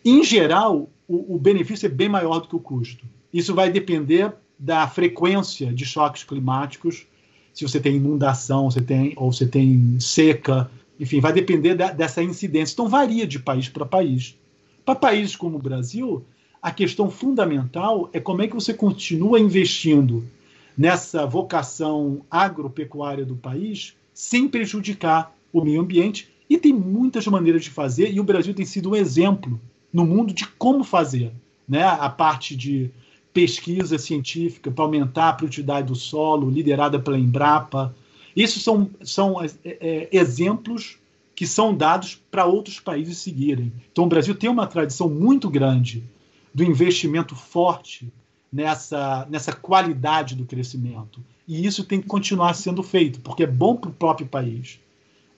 Em 0.03 0.23
geral, 0.23 0.89
o, 1.07 1.35
o 1.35 1.37
benefício 1.37 1.85
é 1.85 1.89
bem 1.89 2.09
maior 2.09 2.39
do 2.39 2.47
que 2.47 2.55
o 2.55 2.59
custo. 2.59 3.05
Isso 3.31 3.53
vai 3.53 3.69
depender 3.69 4.33
da 4.57 4.87
frequência 4.87 5.71
de 5.73 5.85
choques 5.85 6.23
climáticos, 6.23 7.05
se 7.53 7.67
você 7.67 7.79
tem 7.79 7.95
inundação, 7.95 8.69
você 8.69 8.81
tem 8.81 9.13
ou 9.15 9.31
você 9.31 9.45
tem 9.45 9.99
seca, 9.99 10.69
enfim, 10.99 11.19
vai 11.19 11.33
depender 11.33 11.75
da, 11.75 11.91
dessa 11.91 12.21
incidência. 12.21 12.73
Então 12.73 12.87
varia 12.87 13.25
de 13.25 13.39
país 13.39 13.69
para 13.69 13.85
país. 13.85 14.35
Para 14.85 14.95
países 14.95 15.35
como 15.35 15.57
o 15.57 15.61
Brasil, 15.61 16.23
a 16.61 16.71
questão 16.71 17.09
fundamental 17.09 18.09
é 18.13 18.19
como 18.19 18.41
é 18.41 18.47
que 18.47 18.55
você 18.55 18.73
continua 18.73 19.39
investindo 19.39 20.23
nessa 20.77 21.25
vocação 21.25 22.21
agropecuária 22.29 23.25
do 23.25 23.35
país 23.35 23.95
sem 24.13 24.47
prejudicar 24.47 25.35
o 25.51 25.61
meio 25.63 25.81
ambiente. 25.81 26.29
E 26.49 26.57
tem 26.57 26.73
muitas 26.73 27.27
maneiras 27.27 27.63
de 27.63 27.69
fazer, 27.69 28.13
e 28.13 28.19
o 28.19 28.23
Brasil 28.23 28.53
tem 28.53 28.65
sido 28.65 28.91
um 28.91 28.95
exemplo 28.95 29.59
no 29.91 30.05
mundo 30.05 30.33
de 30.33 30.47
como 30.47 30.83
fazer. 30.83 31.31
Né? 31.67 31.83
A 31.83 32.09
parte 32.09 32.55
de 32.55 32.89
pesquisa 33.37 33.99
científica 33.99 34.71
para 34.71 34.83
aumentar 34.83 35.29
a 35.29 35.33
produtividade 35.33 35.85
do 35.85 35.95
solo, 35.95 36.49
liderada 36.49 36.99
pela 36.99 37.19
Embrapa. 37.19 37.95
Isso 38.35 38.59
são, 38.59 38.89
são 39.03 39.39
é, 39.39 39.51
é, 39.63 40.09
exemplos 40.11 40.97
que 41.35 41.45
são 41.45 41.71
dados 41.71 42.19
para 42.31 42.47
outros 42.47 42.79
países 42.79 43.19
seguirem. 43.19 43.71
Então, 43.91 44.05
o 44.05 44.07
Brasil 44.07 44.33
tem 44.33 44.49
uma 44.49 44.65
tradição 44.65 45.07
muito 45.07 45.51
grande 45.51 46.03
do 46.51 46.63
investimento 46.63 47.35
forte 47.35 48.11
nessa, 48.51 49.27
nessa 49.29 49.53
qualidade 49.53 50.33
do 50.33 50.43
crescimento. 50.43 51.23
E 51.47 51.63
isso 51.63 51.83
tem 51.83 52.01
que 52.01 52.07
continuar 52.07 52.55
sendo 52.55 52.81
feito, 52.81 53.19
porque 53.19 53.43
é 53.43 53.47
bom 53.47 53.75
para 53.75 53.91
o 53.91 53.93
próprio 53.93 54.25
país. 54.25 54.79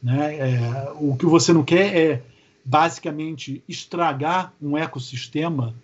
Né? 0.02 0.38
É, 0.38 0.94
o 0.96 1.18
que 1.18 1.26
você 1.26 1.52
não 1.52 1.66
quer 1.66 1.94
é, 1.94 2.24
basicamente, 2.64 3.62
estragar 3.68 4.54
um 4.62 4.78
ecossistema 4.78 5.76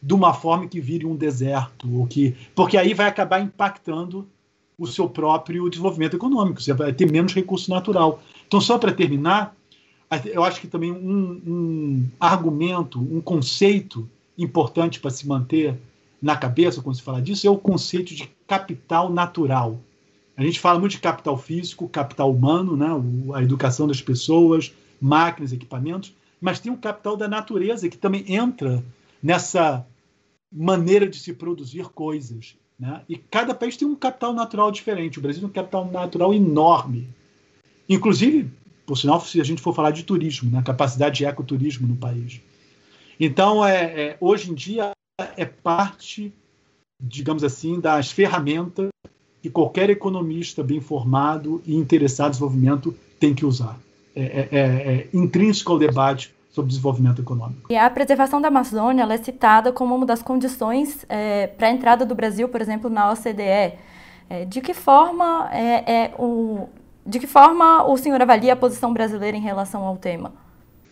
de 0.00 0.14
uma 0.14 0.32
forma 0.32 0.68
que 0.68 0.80
vire 0.80 1.04
um 1.04 1.16
deserto, 1.16 1.92
ou 1.92 2.06
que, 2.06 2.36
porque 2.54 2.76
aí 2.76 2.94
vai 2.94 3.06
acabar 3.06 3.40
impactando 3.40 4.26
o 4.78 4.86
seu 4.86 5.08
próprio 5.08 5.68
desenvolvimento 5.68 6.14
econômico, 6.14 6.62
você 6.62 6.72
vai 6.72 6.92
ter 6.92 7.10
menos 7.10 7.34
recurso 7.34 7.68
natural. 7.68 8.22
Então, 8.46 8.60
só 8.60 8.78
para 8.78 8.92
terminar, 8.92 9.56
eu 10.26 10.44
acho 10.44 10.60
que 10.60 10.68
também 10.68 10.92
um, 10.92 11.42
um 11.46 12.06
argumento, 12.20 13.00
um 13.00 13.20
conceito 13.20 14.08
importante 14.36 15.00
para 15.00 15.10
se 15.10 15.26
manter 15.26 15.76
na 16.22 16.36
cabeça 16.36 16.80
quando 16.80 16.96
se 16.96 17.02
fala 17.02 17.20
disso 17.20 17.46
é 17.46 17.50
o 17.50 17.58
conceito 17.58 18.14
de 18.14 18.30
capital 18.46 19.10
natural. 19.10 19.78
A 20.36 20.42
gente 20.42 20.60
fala 20.60 20.78
muito 20.78 20.92
de 20.92 21.00
capital 21.00 21.36
físico, 21.36 21.88
capital 21.88 22.30
humano, 22.30 22.76
né? 22.76 22.86
a 23.34 23.42
educação 23.42 23.88
das 23.88 24.00
pessoas, 24.00 24.72
máquinas, 25.00 25.52
equipamentos, 25.52 26.14
mas 26.40 26.60
tem 26.60 26.70
o 26.72 26.76
capital 26.76 27.16
da 27.16 27.26
natureza 27.26 27.88
que 27.88 27.96
também 27.96 28.24
entra 28.28 28.82
nessa 29.22 29.86
maneira 30.50 31.08
de 31.08 31.18
se 31.18 31.32
produzir 31.32 31.88
coisas. 31.90 32.56
Né? 32.78 33.02
E 33.08 33.16
cada 33.16 33.54
país 33.54 33.76
tem 33.76 33.86
um 33.86 33.94
capital 33.94 34.32
natural 34.32 34.70
diferente. 34.70 35.18
O 35.18 35.22
Brasil 35.22 35.40
tem 35.40 35.50
um 35.50 35.52
capital 35.52 35.90
natural 35.90 36.32
enorme. 36.32 37.08
Inclusive, 37.88 38.50
por 38.86 38.96
sinal, 38.96 39.20
se 39.20 39.40
a 39.40 39.44
gente 39.44 39.60
for 39.60 39.74
falar 39.74 39.90
de 39.90 40.04
turismo, 40.04 40.50
né? 40.50 40.62
capacidade 40.64 41.18
de 41.18 41.24
ecoturismo 41.24 41.86
no 41.86 41.96
país. 41.96 42.40
Então, 43.18 43.64
é, 43.64 44.00
é, 44.00 44.16
hoje 44.20 44.50
em 44.50 44.54
dia, 44.54 44.92
é 45.36 45.44
parte, 45.44 46.32
digamos 47.02 47.42
assim, 47.42 47.80
das 47.80 48.12
ferramentas 48.12 48.88
que 49.42 49.50
qualquer 49.50 49.90
economista 49.90 50.62
bem 50.62 50.80
formado 50.80 51.62
e 51.66 51.74
interessado 51.74 52.28
em 52.28 52.30
desenvolvimento 52.30 52.96
tem 53.18 53.34
que 53.34 53.44
usar. 53.44 53.78
É, 54.14 54.22
é, 54.22 54.48
é, 54.50 54.58
é 54.60 55.08
intrínseco 55.12 55.72
ao 55.72 55.78
debate 55.78 56.34
sobre 56.58 56.70
desenvolvimento 56.70 57.22
econômico. 57.22 57.70
E 57.70 57.76
a 57.76 57.88
preservação 57.88 58.40
da 58.40 58.48
Amazônia 58.48 59.04
é 59.04 59.16
citada 59.18 59.72
como 59.72 59.94
uma 59.94 60.04
das 60.04 60.22
condições 60.22 61.06
é, 61.08 61.46
para 61.46 61.68
a 61.68 61.70
entrada 61.70 62.04
do 62.04 62.14
Brasil, 62.14 62.48
por 62.48 62.60
exemplo, 62.60 62.90
na 62.90 63.12
OCDE. 63.12 63.78
É, 64.30 64.44
de 64.44 64.60
que 64.60 64.74
forma 64.74 65.48
é, 65.52 65.92
é, 65.92 66.14
o, 66.18 66.68
de 67.06 67.18
que 67.18 67.26
forma 67.26 67.84
o 67.84 67.96
senhor 67.96 68.20
avalia 68.20 68.52
a 68.52 68.56
posição 68.56 68.92
brasileira 68.92 69.36
em 69.36 69.40
relação 69.40 69.84
ao 69.84 69.96
tema? 69.96 70.32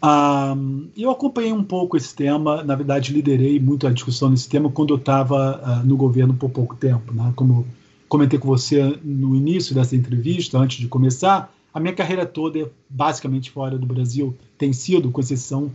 Um, 0.02 0.88
eu 0.96 1.10
acompanhei 1.10 1.52
um 1.52 1.64
pouco 1.64 1.96
esse 1.96 2.14
tema, 2.14 2.62
na 2.62 2.76
verdade 2.76 3.12
liderei 3.12 3.58
muito 3.58 3.86
a 3.86 3.90
discussão 3.90 4.30
nesse 4.30 4.48
tema 4.48 4.70
quando 4.70 4.94
eu 4.94 4.98
estava 4.98 5.60
uh, 5.62 5.86
no 5.86 5.96
governo 5.96 6.34
por 6.34 6.50
pouco 6.50 6.76
tempo. 6.76 7.12
Né? 7.12 7.32
Como 7.34 7.66
comentei 8.08 8.38
com 8.38 8.46
você 8.46 8.98
no 9.02 9.34
início 9.34 9.74
dessa 9.74 9.96
entrevista, 9.96 10.58
antes 10.58 10.78
de 10.78 10.86
começar, 10.86 11.52
a 11.76 11.80
minha 11.80 11.92
carreira 11.92 12.24
toda, 12.24 12.72
basicamente 12.88 13.50
fora 13.50 13.76
do 13.76 13.84
Brasil, 13.84 14.34
tem 14.56 14.72
sido, 14.72 15.10
com 15.10 15.20
exceção 15.20 15.70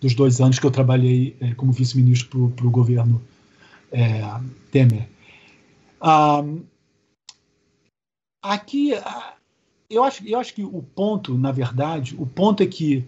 dos 0.00 0.14
dois 0.14 0.40
anos 0.40 0.60
que 0.60 0.64
eu 0.64 0.70
trabalhei 0.70 1.36
é, 1.40 1.52
como 1.54 1.72
vice-ministro 1.72 2.52
para 2.54 2.68
o 2.68 2.70
governo 2.70 3.20
é, 3.90 4.22
Temer. 4.70 5.08
Ah, 6.00 6.44
aqui, 8.40 8.92
eu 9.90 10.04
acho, 10.04 10.24
eu 10.24 10.38
acho 10.38 10.54
que 10.54 10.62
o 10.62 10.84
ponto, 10.94 11.36
na 11.36 11.50
verdade, 11.50 12.14
o 12.16 12.24
ponto 12.24 12.62
é 12.62 12.66
que 12.66 13.04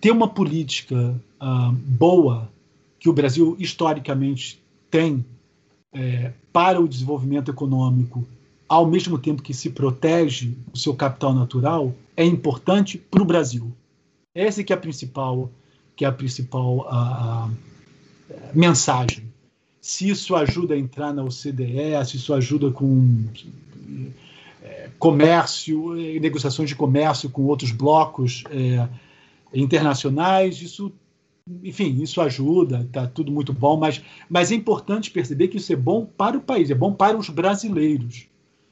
ter 0.00 0.10
uma 0.10 0.26
política 0.26 1.14
ah, 1.38 1.72
boa 1.72 2.50
que 2.98 3.08
o 3.08 3.12
Brasil 3.12 3.56
historicamente 3.60 4.60
tem 4.90 5.24
é, 5.94 6.32
para 6.52 6.80
o 6.80 6.88
desenvolvimento 6.88 7.48
econômico 7.48 8.26
ao 8.68 8.86
mesmo 8.86 9.18
tempo 9.18 9.42
que 9.42 9.54
se 9.54 9.70
protege 9.70 10.56
o 10.72 10.78
seu 10.78 10.94
capital 10.94 11.32
natural, 11.32 11.94
é 12.16 12.24
importante 12.24 12.98
para 12.98 13.22
o 13.22 13.26
Brasil. 13.26 13.72
Essa 14.34 14.64
que 14.64 14.72
é 14.72 14.76
a 14.76 14.78
principal, 14.78 15.50
que 15.94 16.04
é 16.04 16.08
a 16.08 16.12
principal 16.12 16.86
a, 16.88 17.48
mensagem. 18.52 19.32
Se 19.80 20.08
isso 20.08 20.34
ajuda 20.34 20.74
a 20.74 20.78
entrar 20.78 21.12
na 21.12 21.22
OCDE, 21.22 22.04
se 22.04 22.16
isso 22.16 22.34
ajuda 22.34 22.72
com 22.72 23.24
é, 24.62 24.90
comércio, 24.98 25.94
negociações 26.20 26.68
de 26.68 26.74
comércio 26.74 27.30
com 27.30 27.44
outros 27.44 27.70
blocos 27.70 28.42
é, 28.50 28.88
internacionais, 29.54 30.60
isso, 30.60 30.92
enfim, 31.62 32.02
isso 32.02 32.20
ajuda, 32.20 32.80
está 32.80 33.06
tudo 33.06 33.30
muito 33.30 33.52
bom, 33.52 33.76
mas, 33.76 34.02
mas 34.28 34.50
é 34.50 34.56
importante 34.56 35.08
perceber 35.12 35.46
que 35.48 35.58
isso 35.58 35.72
é 35.72 35.76
bom 35.76 36.04
para 36.04 36.36
o 36.36 36.40
país, 36.40 36.68
é 36.68 36.74
bom 36.74 36.92
para 36.92 37.16
os 37.16 37.28
brasileiros 37.28 38.26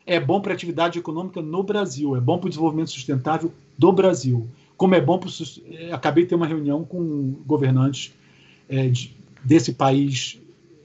é 0.06 0.20
bom 0.20 0.40
para 0.40 0.52
a 0.52 0.54
atividade 0.54 0.98
econômica 0.98 1.40
no 1.40 1.62
Brasil, 1.62 2.16
é 2.16 2.20
bom 2.20 2.38
para 2.38 2.46
o 2.46 2.50
desenvolvimento 2.50 2.90
sustentável 2.90 3.52
do 3.76 3.92
Brasil. 3.92 4.48
Como 4.76 4.94
é 4.94 5.00
bom 5.00 5.18
para. 5.18 5.30
É, 5.70 5.92
acabei 5.92 6.24
de 6.24 6.30
ter 6.30 6.34
uma 6.34 6.46
reunião 6.46 6.84
com 6.84 7.34
governantes 7.46 8.12
é, 8.68 8.88
de, 8.88 9.16
desse 9.42 9.72
país 9.72 10.40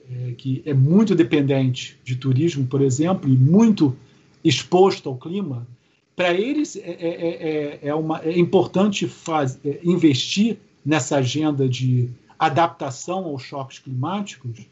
é, 0.10 0.32
que 0.34 0.62
é 0.66 0.74
muito 0.74 1.16
dependente 1.16 2.00
de 2.04 2.16
turismo, 2.16 2.66
por 2.66 2.82
exemplo, 2.82 3.30
e 3.30 3.36
muito 3.36 3.96
exposto 4.44 5.10
ao 5.10 5.18
clima. 5.18 5.68
Para 6.16 6.34
eles 6.34 6.76
é, 6.76 6.80
é, 6.82 7.80
é, 7.82 7.96
uma, 7.96 8.20
é 8.20 8.38
importante 8.38 9.08
faz, 9.08 9.60
investir 9.84 10.58
nessa 10.86 11.18
agenda 11.18 11.68
de 11.68 12.10
adaptação 12.38 13.26
aos 13.26 13.44
choques 13.44 13.80
climáticos 13.80 14.68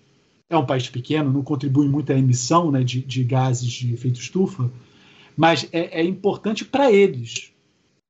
é 0.50 0.58
um 0.58 0.66
país 0.66 0.90
pequeno, 0.90 1.32
não 1.32 1.44
contribui 1.44 1.88
muito 1.88 2.12
à 2.12 2.18
emissão 2.18 2.72
né, 2.72 2.84
de, 2.84 3.02
de, 3.02 3.24
gases 3.24 3.70
de 3.70 3.94
efeito 3.94 4.20
estufa, 4.20 4.72
mas 5.36 5.68
é, 5.72 6.02
é 6.02 6.04
importante 6.04 6.64
para 6.64 6.92
eles. 6.92 7.52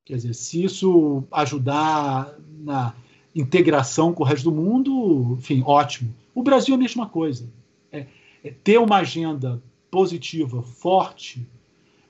Quer 0.06 0.16
dizer, 0.16 0.34
se 0.34 0.64
isso 0.64 1.24
ajudar 1.32 2.34
na 2.60 2.94
integração 3.36 4.14
com 4.14 4.24
o 4.24 4.26
resto 4.26 4.50
do 4.50 4.56
mundo, 4.56 5.36
enfim, 5.38 5.64
ótimo. 5.66 6.14
O 6.34 6.44
Brasil 6.44 6.74
é 6.74 6.78
a 6.78 6.80
mesma 6.80 7.08
coisa. 7.08 7.50
É, 7.92 8.06
é 8.44 8.52
ter 8.64 8.78
uma 8.78 8.98
agenda 8.98 9.62
positiva, 9.90 10.62
forte, 10.62 11.46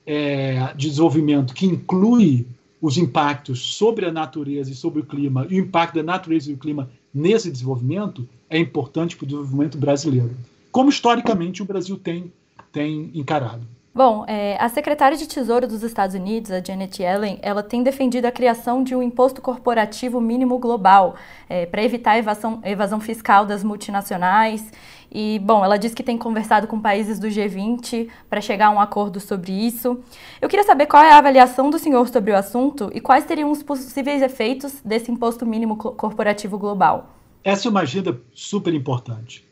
é, 0.06 0.72
de 0.74 0.88
desenvolvimento 0.88 1.54
que 1.54 1.66
inclui 1.66 2.46
os 2.80 2.96
impactos 2.96 3.74
sobre 3.74 4.06
a 4.06 4.12
natureza 4.12 4.70
e 4.70 4.74
sobre 4.74 5.00
o 5.00 5.04
clima, 5.04 5.46
e 5.50 5.60
o 5.60 5.64
impacto 5.64 5.96
da 5.96 6.02
natureza 6.02 6.50
e 6.50 6.54
do 6.54 6.60
clima 6.60 6.90
nesse 7.12 7.50
desenvolvimento 7.50 8.28
é 8.48 8.58
importante 8.58 9.16
para 9.16 9.24
o 9.24 9.26
desenvolvimento 9.26 9.78
brasileiro, 9.78 10.36
como 10.70 10.90
historicamente 10.90 11.62
o 11.62 11.64
Brasil 11.64 11.96
tem, 11.98 12.32
tem 12.72 13.10
encarado. 13.14 13.66
Bom, 13.98 14.24
é, 14.28 14.56
a 14.60 14.68
secretária 14.68 15.16
de 15.16 15.26
Tesouro 15.26 15.66
dos 15.66 15.82
Estados 15.82 16.14
Unidos, 16.14 16.52
a 16.52 16.62
Janet 16.62 17.02
Yellen, 17.02 17.36
ela 17.42 17.64
tem 17.64 17.82
defendido 17.82 18.26
a 18.26 18.30
criação 18.30 18.84
de 18.84 18.94
um 18.94 19.02
imposto 19.02 19.42
corporativo 19.42 20.20
mínimo 20.20 20.56
global 20.56 21.16
é, 21.48 21.66
para 21.66 21.82
evitar 21.82 22.12
a 22.12 22.18
evasão, 22.18 22.60
evasão 22.64 23.00
fiscal 23.00 23.44
das 23.44 23.64
multinacionais. 23.64 24.72
E, 25.10 25.40
bom, 25.40 25.64
ela 25.64 25.76
disse 25.76 25.96
que 25.96 26.04
tem 26.04 26.16
conversado 26.16 26.68
com 26.68 26.80
países 26.80 27.18
do 27.18 27.26
G20 27.26 28.08
para 28.30 28.40
chegar 28.40 28.68
a 28.68 28.70
um 28.70 28.78
acordo 28.78 29.18
sobre 29.18 29.50
isso. 29.50 29.98
Eu 30.40 30.48
queria 30.48 30.64
saber 30.64 30.86
qual 30.86 31.02
é 31.02 31.10
a 31.10 31.18
avaliação 31.18 31.68
do 31.68 31.76
senhor 31.76 32.06
sobre 32.06 32.30
o 32.30 32.36
assunto 32.36 32.88
e 32.94 33.00
quais 33.00 33.24
seriam 33.24 33.50
os 33.50 33.64
possíveis 33.64 34.22
efeitos 34.22 34.80
desse 34.84 35.10
imposto 35.10 35.44
mínimo 35.44 35.76
corporativo 35.76 36.56
global. 36.56 37.16
Essa 37.42 37.66
é 37.66 37.68
uma 37.68 37.80
agenda 37.80 38.16
super 38.32 38.72
importante. 38.72 39.47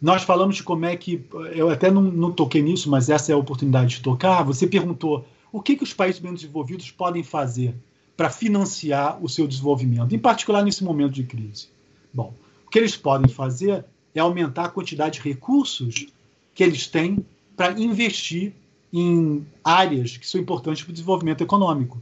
Nós 0.00 0.22
falamos 0.22 0.56
de 0.56 0.62
como 0.62 0.86
é 0.86 0.96
que. 0.96 1.24
Eu 1.54 1.68
até 1.68 1.90
não, 1.90 2.02
não 2.02 2.32
toquei 2.32 2.62
nisso, 2.62 2.88
mas 2.88 3.10
essa 3.10 3.32
é 3.32 3.34
a 3.34 3.38
oportunidade 3.38 3.96
de 3.96 4.02
tocar. 4.02 4.42
Você 4.44 4.66
perguntou 4.66 5.26
o 5.52 5.60
que, 5.60 5.76
que 5.76 5.82
os 5.82 5.92
países 5.92 6.20
menos 6.20 6.40
desenvolvidos 6.40 6.90
podem 6.90 7.22
fazer 7.22 7.74
para 8.16 8.30
financiar 8.30 9.22
o 9.22 9.28
seu 9.28 9.46
desenvolvimento, 9.46 10.14
em 10.14 10.18
particular 10.18 10.62
nesse 10.62 10.84
momento 10.84 11.12
de 11.12 11.24
crise. 11.24 11.68
Bom, 12.12 12.34
o 12.66 12.70
que 12.70 12.78
eles 12.78 12.96
podem 12.96 13.28
fazer 13.28 13.84
é 14.14 14.20
aumentar 14.20 14.64
a 14.64 14.68
quantidade 14.68 15.18
de 15.18 15.28
recursos 15.28 16.06
que 16.54 16.62
eles 16.62 16.86
têm 16.86 17.24
para 17.56 17.78
investir 17.80 18.52
em 18.92 19.46
áreas 19.62 20.16
que 20.16 20.26
são 20.26 20.40
importantes 20.40 20.82
para 20.82 20.90
o 20.90 20.92
desenvolvimento 20.92 21.42
econômico. 21.42 22.00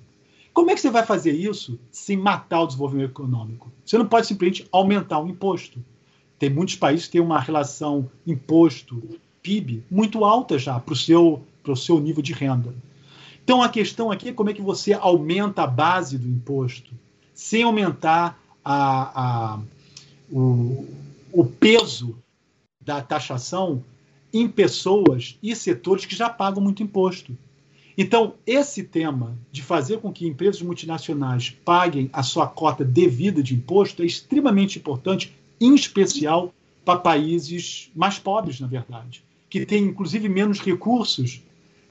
Como 0.52 0.70
é 0.70 0.74
que 0.74 0.80
você 0.80 0.90
vai 0.90 1.04
fazer 1.04 1.32
isso 1.32 1.78
sem 1.90 2.16
matar 2.16 2.62
o 2.62 2.66
desenvolvimento 2.66 3.10
econômico? 3.10 3.70
Você 3.84 3.96
não 3.96 4.06
pode 4.06 4.26
simplesmente 4.26 4.66
aumentar 4.72 5.20
o 5.20 5.28
imposto. 5.28 5.78
Tem 6.38 6.48
muitos 6.48 6.76
países 6.76 7.06
que 7.06 7.12
têm 7.12 7.20
uma 7.20 7.40
relação 7.40 8.08
imposto-PIB 8.26 9.84
muito 9.90 10.24
alta 10.24 10.58
já 10.58 10.78
para 10.78 10.92
o 10.92 10.96
seu, 10.96 11.42
seu 11.76 11.98
nível 11.98 12.22
de 12.22 12.32
renda. 12.32 12.74
Então 13.42 13.62
a 13.62 13.68
questão 13.68 14.10
aqui 14.10 14.28
é 14.28 14.32
como 14.32 14.50
é 14.50 14.54
que 14.54 14.62
você 14.62 14.92
aumenta 14.92 15.62
a 15.62 15.66
base 15.66 16.18
do 16.18 16.28
imposto 16.28 16.92
sem 17.34 17.62
aumentar 17.62 18.38
a, 18.64 19.54
a, 19.54 19.60
o, 20.30 20.86
o 21.32 21.44
peso 21.44 22.18
da 22.80 23.00
taxação 23.00 23.82
em 24.32 24.48
pessoas 24.48 25.38
e 25.42 25.54
setores 25.54 26.04
que 26.04 26.14
já 26.14 26.28
pagam 26.28 26.62
muito 26.62 26.82
imposto. 26.82 27.36
Então, 27.96 28.34
esse 28.46 28.82
tema 28.82 29.36
de 29.50 29.62
fazer 29.62 29.98
com 29.98 30.12
que 30.12 30.26
empresas 30.26 30.62
multinacionais 30.62 31.50
paguem 31.64 32.10
a 32.12 32.22
sua 32.22 32.46
cota 32.46 32.84
devida 32.84 33.42
de 33.42 33.54
imposto 33.54 34.02
é 34.02 34.06
extremamente 34.06 34.78
importante 34.78 35.37
em 35.60 35.74
especial 35.74 36.52
para 36.84 36.98
países 36.98 37.90
mais 37.94 38.18
pobres, 38.18 38.60
na 38.60 38.66
verdade, 38.66 39.22
que 39.50 39.64
têm 39.66 39.84
inclusive 39.84 40.28
menos 40.28 40.60
recursos 40.60 41.42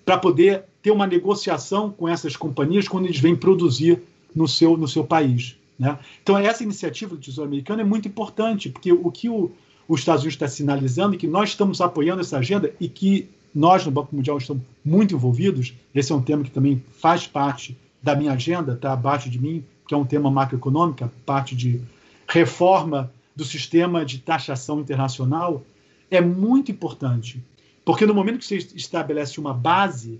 para 0.06 0.17
poder 0.17 0.63
ter 0.82 0.91
uma 0.91 1.06
negociação 1.06 1.91
com 1.91 2.08
essas 2.08 2.36
companhias 2.36 2.88
quando 2.88 3.06
eles 3.06 3.19
vêm 3.19 3.36
produzir 3.36 4.01
no 4.34 4.47
seu, 4.47 4.77
no 4.77 4.88
seu 4.88 5.03
país. 5.03 5.58
Né? 5.77 5.97
Então, 6.23 6.38
essa 6.38 6.63
iniciativa 6.63 7.15
do 7.15 7.21
Tesouro 7.21 7.49
Americano 7.49 7.82
é 7.82 7.84
muito 7.84 8.08
importante, 8.08 8.69
porque 8.69 8.91
o 8.91 9.12
que 9.12 9.30
o, 9.30 9.51
os 9.88 9.99
Estados 9.99 10.21
Unidos 10.21 10.36
está 10.36 10.47
sinalizando 10.47 11.15
e 11.15 11.17
que 11.17 11.27
nós 11.27 11.49
estamos 11.49 11.82
apoiando 11.82 12.21
essa 12.21 12.38
agenda 12.38 12.73
e 12.80 12.88
que 12.88 13.30
nós 13.53 13.86
no 13.86 13.91
Banco 13.91 14.15
Mundial 14.15 14.38
estamos 14.38 14.63
muito 14.84 15.13
envolvidos. 15.13 15.73
Esse 15.93 16.12
é 16.12 16.15
um 16.15 16.21
tema 16.21 16.43
que 16.43 16.51
também 16.51 16.82
faz 16.93 17.27
parte 17.27 17.77
da 18.01 18.15
minha 18.15 18.32
agenda, 18.32 18.73
está 18.73 18.93
abaixo 18.93 19.30
de 19.30 19.39
mim, 19.39 19.63
que 19.88 19.93
é 19.93 19.97
um 19.97 20.06
tema 20.06 20.30
macroeconômico, 20.32 21.10
parte 21.25 21.56
de 21.56 21.82
reforma 22.27 23.12
do 23.38 23.45
sistema 23.45 24.04
de 24.04 24.17
taxação 24.17 24.80
internacional, 24.80 25.63
é 26.10 26.19
muito 26.19 26.71
importante. 26.71 27.39
Porque 27.86 28.04
no 28.04 28.15
momento 28.15 28.39
que 28.39 28.45
você 28.45 28.58
estabelece 28.76 29.39
uma 29.39 29.54
base, 29.54 30.19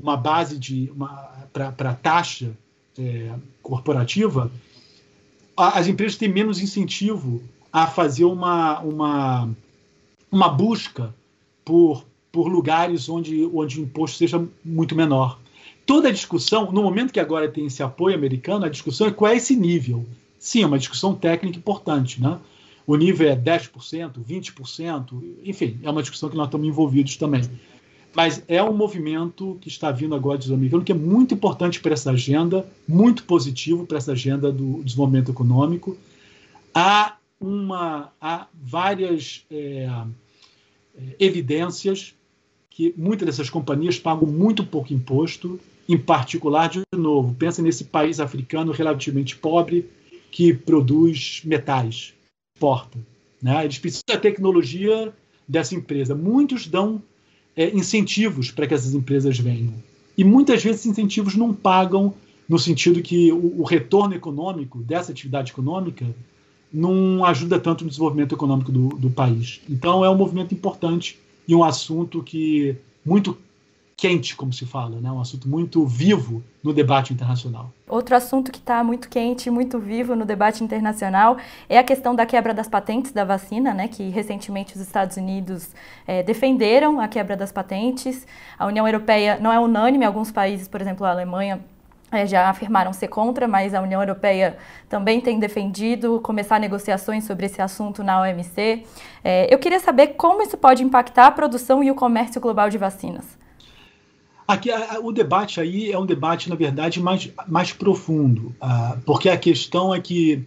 uma 0.00 0.16
base 0.16 0.56
de 0.56 0.88
para 1.52 1.94
taxa 1.94 2.56
é, 2.96 3.34
corporativa, 3.60 4.52
as 5.56 5.88
empresas 5.88 6.16
têm 6.16 6.28
menos 6.28 6.60
incentivo 6.60 7.42
a 7.72 7.88
fazer 7.88 8.24
uma, 8.24 8.78
uma, 8.82 9.50
uma 10.30 10.48
busca 10.48 11.12
por, 11.64 12.06
por 12.30 12.46
lugares 12.46 13.08
onde, 13.08 13.50
onde 13.52 13.80
o 13.80 13.82
imposto 13.82 14.16
seja 14.16 14.46
muito 14.64 14.94
menor. 14.94 15.40
Toda 15.84 16.08
a 16.08 16.12
discussão, 16.12 16.70
no 16.70 16.82
momento 16.84 17.12
que 17.12 17.18
agora 17.18 17.50
tem 17.50 17.66
esse 17.66 17.82
apoio 17.82 18.14
americano, 18.14 18.64
a 18.64 18.68
discussão 18.68 19.08
é 19.08 19.10
qual 19.10 19.32
é 19.32 19.36
esse 19.36 19.56
nível. 19.56 20.06
Sim, 20.38 20.62
é 20.62 20.66
uma 20.66 20.78
discussão 20.78 21.14
técnica 21.14 21.58
importante, 21.58 22.20
né? 22.20 22.38
O 22.86 22.96
nível 22.96 23.28
é 23.28 23.36
10%, 23.36 24.12
20%, 24.26 25.22
enfim, 25.44 25.78
é 25.82 25.90
uma 25.90 26.00
discussão 26.00 26.30
que 26.30 26.36
nós 26.36 26.46
estamos 26.46 26.66
envolvidos 26.66 27.16
também. 27.16 27.42
Mas 28.14 28.42
é 28.48 28.62
um 28.62 28.72
movimento 28.72 29.58
que 29.60 29.68
está 29.68 29.90
vindo 29.90 30.14
agora 30.14 30.38
de 30.38 30.52
americano 30.52 30.82
que 30.82 30.92
é 30.92 30.94
muito 30.94 31.34
importante 31.34 31.80
para 31.80 31.92
essa 31.92 32.12
agenda, 32.12 32.66
muito 32.88 33.24
positivo 33.24 33.86
para 33.86 33.98
essa 33.98 34.12
agenda 34.12 34.50
do 34.50 34.82
desenvolvimento 34.82 35.30
econômico. 35.30 35.98
Há, 36.74 37.16
uma, 37.38 38.10
há 38.20 38.46
várias 38.54 39.44
é, 39.50 39.86
é 40.96 41.16
evidências 41.20 42.14
que 42.70 42.94
muitas 42.96 43.26
dessas 43.26 43.50
companhias 43.50 43.98
pagam 43.98 44.26
muito 44.26 44.64
pouco 44.64 44.94
imposto, 44.94 45.60
em 45.88 45.98
particular, 45.98 46.68
de 46.68 46.82
novo, 46.96 47.34
pensa 47.34 47.60
nesse 47.60 47.84
país 47.84 48.18
africano 48.18 48.72
relativamente 48.72 49.36
pobre 49.36 49.88
que 50.30 50.52
produz 50.52 51.42
metais, 51.44 52.14
exporta. 52.54 52.98
Né? 53.42 53.64
Eles 53.64 53.78
precisam 53.78 54.04
da 54.08 54.18
tecnologia 54.18 55.12
dessa 55.46 55.74
empresa. 55.74 56.14
Muitos 56.14 56.66
dão 56.66 57.02
é, 57.56 57.70
incentivos 57.70 58.50
para 58.50 58.66
que 58.66 58.74
essas 58.74 58.94
empresas 58.94 59.38
venham. 59.38 59.74
E 60.16 60.24
muitas 60.24 60.62
vezes 60.62 60.84
incentivos 60.86 61.34
não 61.34 61.54
pagam 61.54 62.14
no 62.48 62.58
sentido 62.58 63.02
que 63.02 63.30
o, 63.30 63.60
o, 63.60 63.62
retorno 63.62 64.14
econômico 64.14 64.78
dessa 64.78 65.12
atividade 65.12 65.52
econômica 65.52 66.06
não 66.72 67.24
ajuda 67.24 67.58
tanto 67.58 67.84
no 67.84 67.90
desenvolvimento 67.90 68.34
econômico 68.34 68.72
do, 68.72 68.88
do 68.88 69.10
país. 69.10 69.60
Então 69.68 70.04
é 70.04 70.10
um 70.10 70.16
movimento 70.16 70.54
importante 70.54 71.18
e 71.46 71.54
um 71.54 71.62
assunto 71.62 72.22
que 72.22 72.76
muito 73.04 73.36
quente, 73.98 74.36
como 74.36 74.52
se 74.52 74.64
fala, 74.64 75.00
né? 75.00 75.10
um 75.10 75.20
assunto 75.20 75.48
muito 75.48 75.84
vivo 75.84 76.40
no 76.62 76.72
debate 76.72 77.12
internacional. 77.12 77.72
Outro 77.88 78.14
assunto 78.14 78.52
que 78.52 78.58
está 78.58 78.84
muito 78.84 79.08
quente 79.08 79.50
muito 79.50 79.80
vivo 79.80 80.14
no 80.14 80.24
debate 80.24 80.62
internacional 80.62 81.36
é 81.68 81.76
a 81.76 81.82
questão 81.82 82.14
da 82.14 82.24
quebra 82.24 82.54
das 82.54 82.68
patentes 82.68 83.10
da 83.10 83.24
vacina, 83.24 83.74
né? 83.74 83.88
que 83.88 84.08
recentemente 84.08 84.76
os 84.76 84.80
Estados 84.80 85.16
Unidos 85.16 85.70
é, 86.06 86.22
defenderam 86.22 87.00
a 87.00 87.08
quebra 87.08 87.36
das 87.36 87.50
patentes. 87.50 88.24
A 88.56 88.66
União 88.66 88.86
Europeia 88.86 89.36
não 89.40 89.52
é 89.52 89.58
unânime, 89.58 90.04
alguns 90.04 90.30
países, 90.30 90.68
por 90.68 90.80
exemplo, 90.80 91.04
a 91.04 91.10
Alemanha, 91.10 91.60
é, 92.12 92.24
já 92.24 92.48
afirmaram 92.48 92.92
ser 92.92 93.08
contra, 93.08 93.48
mas 93.48 93.74
a 93.74 93.82
União 93.82 94.00
Europeia 94.00 94.56
também 94.88 95.20
tem 95.20 95.40
defendido 95.40 96.20
começar 96.20 96.60
negociações 96.60 97.24
sobre 97.24 97.46
esse 97.46 97.60
assunto 97.60 98.04
na 98.04 98.22
OMC. 98.22 98.84
É, 99.24 99.52
eu 99.52 99.58
queria 99.58 99.80
saber 99.80 100.14
como 100.16 100.40
isso 100.40 100.56
pode 100.56 100.84
impactar 100.84 101.26
a 101.26 101.30
produção 101.32 101.82
e 101.82 101.90
o 101.90 101.96
comércio 101.96 102.40
global 102.40 102.70
de 102.70 102.78
vacinas. 102.78 103.37
Aqui, 104.48 104.70
o 105.02 105.12
debate 105.12 105.60
aí 105.60 105.92
é 105.92 105.98
um 105.98 106.06
debate, 106.06 106.48
na 106.48 106.56
verdade, 106.56 107.02
mais, 107.02 107.30
mais 107.46 107.70
profundo, 107.70 108.54
uh, 108.62 108.98
porque 109.04 109.28
a 109.28 109.36
questão 109.36 109.94
é 109.94 110.00
que 110.00 110.42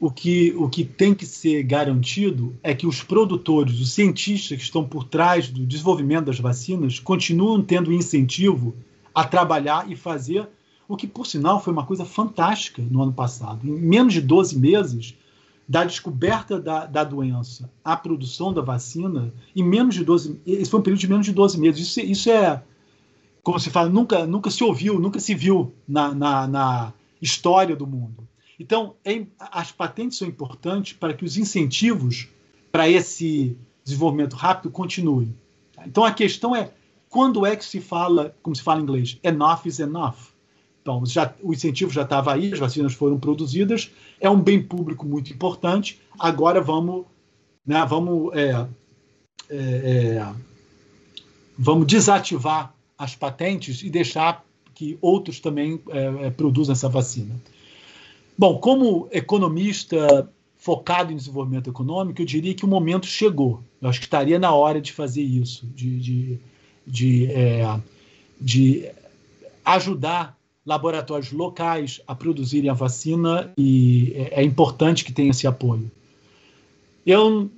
o, 0.00 0.10
que 0.10 0.52
o 0.56 0.68
que 0.68 0.84
tem 0.84 1.14
que 1.14 1.24
ser 1.24 1.62
garantido 1.62 2.56
é 2.64 2.74
que 2.74 2.84
os 2.84 3.00
produtores, 3.00 3.80
os 3.80 3.92
cientistas 3.92 4.58
que 4.58 4.64
estão 4.64 4.84
por 4.84 5.04
trás 5.04 5.48
do 5.48 5.64
desenvolvimento 5.64 6.24
das 6.24 6.40
vacinas, 6.40 6.98
continuam 6.98 7.62
tendo 7.62 7.92
incentivo 7.92 8.74
a 9.14 9.22
trabalhar 9.22 9.88
e 9.88 9.94
fazer 9.94 10.48
o 10.88 10.96
que, 10.96 11.06
por 11.06 11.24
sinal, 11.24 11.62
foi 11.62 11.72
uma 11.72 11.86
coisa 11.86 12.04
fantástica 12.04 12.82
no 12.90 13.00
ano 13.00 13.12
passado. 13.12 13.60
Em 13.64 13.70
menos 13.70 14.14
de 14.14 14.20
12 14.20 14.58
meses, 14.58 15.14
da 15.68 15.84
descoberta 15.84 16.58
da, 16.58 16.86
da 16.86 17.04
doença 17.04 17.70
à 17.84 17.96
produção 17.96 18.52
da 18.52 18.62
vacina, 18.62 19.32
em 19.54 19.62
menos 19.62 19.94
de 19.94 20.02
12 20.02 20.40
esse 20.44 20.68
foi 20.68 20.80
um 20.80 20.82
período 20.82 21.00
de 21.00 21.08
menos 21.08 21.26
de 21.26 21.32
12 21.32 21.60
meses. 21.60 21.86
Isso, 21.86 22.00
isso 22.00 22.30
é 22.30 22.62
como 23.48 23.58
se 23.58 23.70
fala, 23.70 23.88
nunca, 23.88 24.26
nunca 24.26 24.50
se 24.50 24.62
ouviu, 24.62 25.00
nunca 25.00 25.18
se 25.18 25.34
viu 25.34 25.72
na, 25.88 26.14
na, 26.14 26.46
na 26.46 26.92
história 27.18 27.74
do 27.74 27.86
mundo. 27.86 28.28
Então, 28.60 28.94
é, 29.02 29.24
as 29.40 29.72
patentes 29.72 30.18
são 30.18 30.28
importantes 30.28 30.92
para 30.92 31.14
que 31.14 31.24
os 31.24 31.38
incentivos 31.38 32.28
para 32.70 32.90
esse 32.90 33.56
desenvolvimento 33.82 34.36
rápido 34.36 34.70
continuem. 34.70 35.34
Então, 35.86 36.04
a 36.04 36.12
questão 36.12 36.54
é 36.54 36.72
quando 37.08 37.46
é 37.46 37.56
que 37.56 37.64
se 37.64 37.80
fala, 37.80 38.36
como 38.42 38.54
se 38.54 38.60
fala 38.60 38.80
em 38.80 38.82
inglês, 38.82 39.18
enough 39.22 39.64
is 39.64 39.78
enough. 39.78 40.34
Então, 40.82 41.06
já, 41.06 41.34
o 41.42 41.54
incentivo 41.54 41.90
já 41.90 42.02
estava 42.02 42.34
aí, 42.34 42.52
as 42.52 42.58
vacinas 42.58 42.92
foram 42.92 43.18
produzidas, 43.18 43.90
é 44.20 44.28
um 44.28 44.42
bem 44.42 44.62
público 44.62 45.06
muito 45.06 45.32
importante. 45.32 45.98
Agora 46.18 46.60
vamos, 46.60 47.06
né, 47.66 47.82
vamos, 47.88 48.30
é, 48.36 48.66
é, 49.48 49.56
é 49.56 50.34
vamos 51.56 51.86
desativar 51.86 52.76
as 52.98 53.14
patentes 53.14 53.82
e 53.82 53.88
deixar 53.88 54.44
que 54.74 54.98
outros 55.00 55.40
também 55.40 55.80
é, 55.90 56.26
é, 56.26 56.30
produzam 56.30 56.72
essa 56.72 56.88
vacina. 56.88 57.34
Bom, 58.36 58.58
como 58.58 59.08
economista 59.10 60.30
focado 60.56 61.12
em 61.12 61.16
desenvolvimento 61.16 61.70
econômico, 61.70 62.20
eu 62.20 62.26
diria 62.26 62.54
que 62.54 62.64
o 62.64 62.68
momento 62.68 63.06
chegou. 63.06 63.62
Eu 63.80 63.88
acho 63.88 64.00
que 64.00 64.06
estaria 64.06 64.38
na 64.38 64.52
hora 64.52 64.80
de 64.80 64.92
fazer 64.92 65.22
isso, 65.22 65.66
de, 65.74 65.98
de, 65.98 66.38
de, 66.86 67.26
é, 67.32 67.80
de 68.40 68.90
ajudar 69.64 70.36
laboratórios 70.66 71.32
locais 71.32 72.00
a 72.06 72.14
produzirem 72.14 72.68
a 72.68 72.74
vacina 72.74 73.52
e 73.56 74.12
é, 74.14 74.40
é 74.40 74.44
importante 74.44 75.04
que 75.04 75.12
tenha 75.12 75.30
esse 75.30 75.46
apoio. 75.46 75.90
Eu 77.06 77.50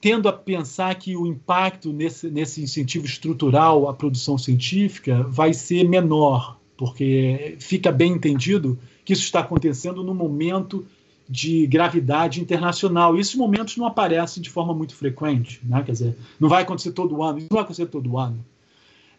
tendo 0.00 0.28
a 0.28 0.32
pensar 0.32 0.94
que 0.94 1.16
o 1.16 1.26
impacto 1.26 1.92
nesse, 1.92 2.30
nesse 2.30 2.62
incentivo 2.62 3.04
estrutural 3.04 3.88
à 3.88 3.92
produção 3.92 4.38
científica 4.38 5.22
vai 5.24 5.52
ser 5.52 5.86
menor, 5.88 6.58
porque 6.76 7.56
fica 7.58 7.92
bem 7.92 8.12
entendido 8.12 8.78
que 9.04 9.12
isso 9.12 9.22
está 9.22 9.40
acontecendo 9.40 10.02
no 10.02 10.14
momento 10.14 10.86
de 11.28 11.66
gravidade 11.66 12.40
internacional. 12.40 13.16
E 13.16 13.20
esses 13.20 13.34
momentos 13.34 13.76
não 13.76 13.86
aparecem 13.86 14.42
de 14.42 14.48
forma 14.48 14.74
muito 14.74 14.94
frequente, 14.94 15.60
né? 15.64 15.82
quer 15.84 15.92
dizer, 15.92 16.16
não 16.40 16.48
vai 16.48 16.62
acontecer 16.62 16.92
todo 16.92 17.22
ano, 17.22 17.38
isso 17.38 17.48
não 17.50 17.56
vai 17.56 17.62
acontecer 17.64 17.86
todo 17.86 18.16
ano. 18.16 18.44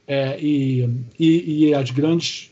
É, 0.08 0.38
e, 0.42 0.90
e, 1.18 1.68
e, 1.68 1.74
as 1.74 1.92
grandes 1.92 2.52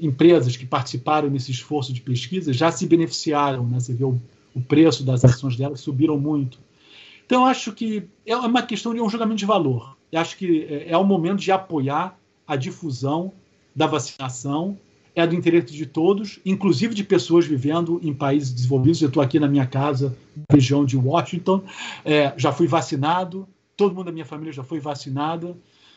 empresas 0.00 0.56
que 0.56 0.64
participaram 0.64 1.28
nesse 1.28 1.50
esforço 1.50 1.92
de 1.92 2.00
pesquisa 2.00 2.52
já 2.52 2.72
se 2.72 2.86
beneficiaram, 2.86 3.66
né? 3.66 3.78
você 3.78 3.92
vê 3.92 4.04
o, 4.04 4.18
o 4.54 4.60
preço 4.60 5.04
das 5.04 5.24
ações 5.24 5.56
delas 5.56 5.80
subiram 5.80 6.18
muito. 6.18 6.58
Então, 7.26 7.42
eu 7.42 7.46
acho 7.46 7.72
que 7.72 8.08
é 8.24 8.36
uma 8.36 8.62
questão 8.62 8.94
de 8.94 9.00
um 9.00 9.10
julgamento 9.10 9.38
de 9.38 9.46
valor. 9.46 9.96
Eu 10.10 10.20
acho 10.20 10.36
que 10.36 10.64
é, 10.64 10.92
é 10.92 10.96
o 10.96 11.04
momento 11.04 11.40
de 11.40 11.50
apoiar 11.50 12.16
a 12.46 12.54
difusão 12.56 13.32
da 13.74 13.86
vacinação, 13.86 14.78
é 15.14 15.26
do 15.26 15.34
interesse 15.34 15.72
de 15.72 15.86
todos, 15.86 16.38
inclusive 16.44 16.94
de 16.94 17.02
pessoas 17.02 17.46
vivendo 17.46 17.98
em 18.02 18.14
países 18.14 18.52
desenvolvidos. 18.52 19.02
Eu 19.02 19.08
estou 19.08 19.22
aqui 19.22 19.40
na 19.40 19.48
minha 19.48 19.66
casa, 19.66 20.16
na 20.36 20.54
região 20.54 20.84
de 20.84 20.96
Washington, 20.96 21.62
é, 22.04 22.32
já 22.36 22.52
fui 22.52 22.68
vacinado, 22.68 23.48
todo 23.76 23.94
mundo 23.94 24.06
da 24.06 24.12
minha 24.12 24.24
família 24.24 24.52
já 24.52 24.62
foi 24.62 24.78
vacinada. 24.78 25.56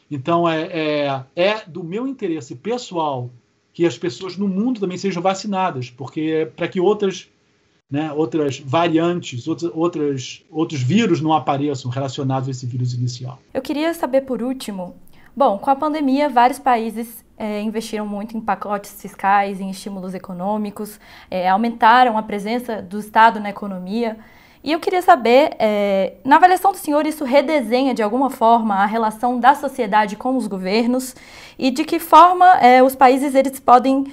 Então, 0.09 0.49
é, 0.49 0.61
é, 0.63 1.23
é, 1.35 1.63
do 1.67 1.83
meu 1.83 2.07
interesse 2.07 2.55
pessoal 2.55 3.29
que 3.73 3.85
as 3.85 3.97
pessoas 3.97 4.35
no 4.35 4.47
mundo 4.47 4.79
também 4.79 4.97
sejam 4.97 5.21
vacinadas, 5.21 5.89
porque 5.91 6.51
para 6.55 6.67
que 6.67 6.79
outras 6.79 7.29
né, 7.89 8.11
outras 8.13 8.59
variantes, 8.59 9.47
outras, 9.47 9.71
outras, 9.73 10.45
outros 10.51 10.81
vírus 10.81 11.21
não 11.21 11.33
apareçam 11.33 11.89
relacionados 11.89 12.47
a 12.47 12.51
esse 12.51 12.65
vírus 12.65 12.93
inicial. 12.93 13.39
Eu 13.53 13.61
queria 13.61 13.93
saber, 13.93 14.21
por 14.21 14.43
último, 14.43 14.95
bom, 15.35 15.57
com 15.57 15.71
a 15.71 15.75
pandemia, 15.75 16.29
vários 16.29 16.59
países 16.59 17.25
é, 17.35 17.61
investiram 17.61 18.05
muito 18.05 18.37
em 18.37 18.41
pacotes 18.41 19.01
fiscais, 19.01 19.59
em 19.59 19.71
estímulos 19.71 20.13
econômicos, 20.13 20.99
é, 21.31 21.49
aumentaram 21.49 22.17
a 22.17 22.21
presença 22.21 22.81
do 22.81 22.99
Estado 22.99 23.39
na 23.39 23.49
economia. 23.49 24.17
E 24.61 24.73
eu 24.73 24.79
queria 24.79 25.01
saber, 25.01 25.55
é, 25.57 26.15
na 26.23 26.35
avaliação 26.35 26.71
do 26.71 26.77
senhor, 26.77 27.07
isso 27.07 27.23
redesenha 27.23 27.93
de 27.93 28.03
alguma 28.03 28.29
forma 28.29 28.75
a 28.75 28.85
relação 28.85 29.39
da 29.39 29.55
sociedade 29.55 30.17
com 30.17 30.35
os 30.35 30.47
governos 30.47 31.15
e 31.57 31.71
de 31.71 31.85
que 31.85 31.97
forma 31.97 32.45
é, 32.59 32.83
os 32.83 32.93
países 32.93 33.33
eles 33.33 33.59
podem 33.59 34.05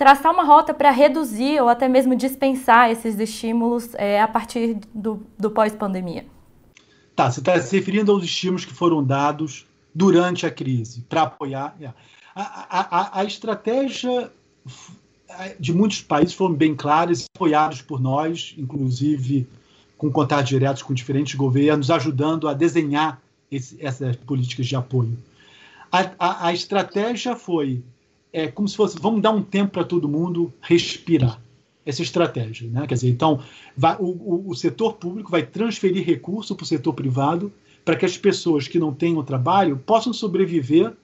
traçar 0.00 0.32
uma 0.32 0.44
rota 0.44 0.72
para 0.72 0.90
reduzir 0.90 1.60
ou 1.60 1.68
até 1.68 1.86
mesmo 1.86 2.16
dispensar 2.16 2.90
esses 2.90 3.20
estímulos 3.20 3.92
é, 3.96 4.18
a 4.18 4.26
partir 4.26 4.78
do, 4.94 5.22
do 5.38 5.50
pós-pandemia? 5.50 6.24
Tá, 7.14 7.30
você 7.30 7.40
está 7.40 7.60
se 7.60 7.76
referindo 7.76 8.10
aos 8.10 8.24
estímulos 8.24 8.64
que 8.64 8.72
foram 8.72 9.04
dados 9.04 9.66
durante 9.94 10.46
a 10.46 10.50
crise 10.50 11.02
para 11.02 11.24
apoiar. 11.24 11.76
É. 11.82 11.92
A, 12.34 12.78
a, 12.80 13.20
a, 13.20 13.24
estratégia 13.24 14.32
de 15.58 15.74
muitos 15.74 16.00
países 16.00 16.32
foram 16.32 16.54
bem 16.54 16.74
claras, 16.74 17.26
apoiados 17.36 17.82
por 17.82 18.00
nós, 18.00 18.54
inclusive 18.56 19.46
com 19.98 20.10
contatos 20.10 20.48
diretos 20.48 20.82
com 20.82 20.94
diferentes 20.94 21.34
governos, 21.34 21.90
ajudando 21.90 22.48
a 22.48 22.54
desenhar 22.54 23.20
esse, 23.52 23.76
essas 23.78 24.16
políticas 24.16 24.66
de 24.66 24.76
apoio. 24.76 25.14
A, 25.92 26.10
a, 26.18 26.46
a 26.46 26.52
estratégia 26.54 27.36
foi 27.36 27.82
é, 28.32 28.48
como 28.48 28.68
se 28.68 28.76
fosse, 28.76 28.98
vamos 28.98 29.22
dar 29.22 29.30
um 29.30 29.42
tempo 29.42 29.72
para 29.72 29.84
todo 29.84 30.08
mundo 30.08 30.52
respirar. 30.60 31.40
Essa 31.84 32.02
estratégia, 32.02 32.70
né? 32.70 32.86
Quer 32.86 32.94
dizer, 32.94 33.08
então 33.08 33.42
vai, 33.74 33.96
o, 33.98 34.04
o, 34.04 34.50
o 34.50 34.54
setor 34.54 34.92
público 34.92 35.30
vai 35.30 35.42
transferir 35.44 36.04
recurso 36.04 36.54
para 36.54 36.62
o 36.62 36.66
setor 36.66 36.92
privado 36.92 37.50
para 37.84 37.96
que 37.96 38.04
as 38.04 38.16
pessoas 38.16 38.68
que 38.68 38.78
não 38.78 38.92
têm 38.92 39.16
o 39.16 39.22
trabalho 39.22 39.78
possam 39.78 40.12
sobreviver 40.12 40.94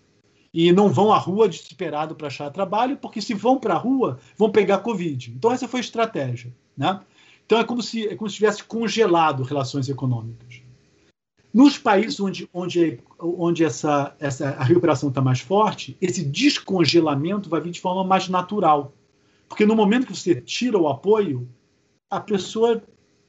e 0.52 0.72
não 0.72 0.88
vão 0.88 1.12
à 1.12 1.18
rua 1.18 1.48
desesperado 1.48 2.14
para 2.14 2.28
achar 2.28 2.50
trabalho, 2.50 2.96
porque 2.96 3.20
se 3.20 3.34
vão 3.34 3.58
para 3.58 3.74
a 3.74 3.78
rua, 3.78 4.18
vão 4.36 4.50
pegar 4.50 4.78
Covid. 4.78 5.32
Então, 5.36 5.52
essa 5.52 5.66
foi 5.66 5.80
a 5.80 5.82
estratégia. 5.82 6.52
Né? 6.76 7.00
Então, 7.44 7.58
é 7.58 7.64
como 7.64 7.82
se, 7.82 8.06
é 8.06 8.14
como 8.14 8.30
se 8.30 8.36
tivesse 8.36 8.64
congelado 8.64 9.42
relações 9.42 9.88
econômicas. 9.88 10.62
Nos 11.52 11.78
países 11.78 12.20
onde, 12.20 12.48
onde, 12.52 13.00
onde 13.18 13.64
essa, 13.64 14.14
essa, 14.20 14.50
a 14.50 14.64
recuperação 14.64 15.08
está 15.08 15.20
mais 15.20 15.40
forte, 15.40 15.96
esse 16.00 16.22
descongelamento 16.24 17.48
vai 17.48 17.60
vir 17.60 17.70
de 17.70 17.80
forma 17.80 18.04
mais 18.04 18.28
natural. 18.28 18.92
Porque 19.48 19.64
no 19.64 19.74
momento 19.74 20.06
que 20.06 20.16
você 20.16 20.34
tira 20.34 20.78
o 20.78 20.88
apoio, 20.88 21.48
a 22.10 22.20
pessoa 22.20 22.82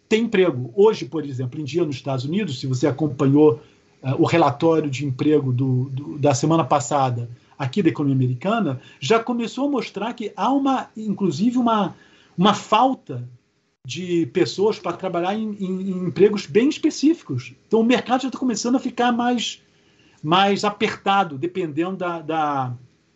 tem 0.10 0.24
emprego. 0.24 0.72
Hoje, 0.76 1.06
por 1.06 1.26
exemplo, 1.26 1.60
em 1.60 1.64
dia 1.64 1.86
nos 1.86 1.96
Estados 1.96 2.26
Unidos, 2.26 2.60
se 2.60 2.68
você 2.68 2.88
acompanhou 2.88 3.62
uh, 4.04 4.22
o 4.22 4.26
relatório 4.26 4.90
de 4.90 5.06
emprego 5.06 5.52
do, 5.52 5.90
do, 5.90 6.18
da 6.18 6.34
semana 6.34 6.64
passada 6.64 7.30
aqui 7.58 7.82
da 7.82 7.90
economia 7.90 8.16
americana, 8.16 8.80
já 9.00 9.20
começou 9.20 9.68
a 9.68 9.72
mostrar 9.72 10.14
que 10.14 10.32
há 10.36 10.52
uma, 10.52 10.90
inclusive, 10.96 11.58
uma, 11.58 11.96
uma 12.38 12.54
falta 12.54 13.28
de 13.88 14.26
pessoas 14.26 14.78
para 14.78 14.98
trabalhar 14.98 15.34
em, 15.34 15.56
em, 15.62 15.92
em, 15.92 16.08
empregos 16.08 16.46
bem 16.46 16.68
específicos. 16.68 17.54
Então, 17.66 17.80
o 17.80 17.86
mercado 17.86 18.24
já 18.24 18.28
está 18.28 18.38
começando 18.38 18.76
a 18.76 18.80
ficar 18.80 19.14
mais, 19.14 19.62
mais 20.22 20.66
apertado, 20.66 21.38
dependendo 21.38 21.96
da, 21.96 22.20
da, 22.20 22.74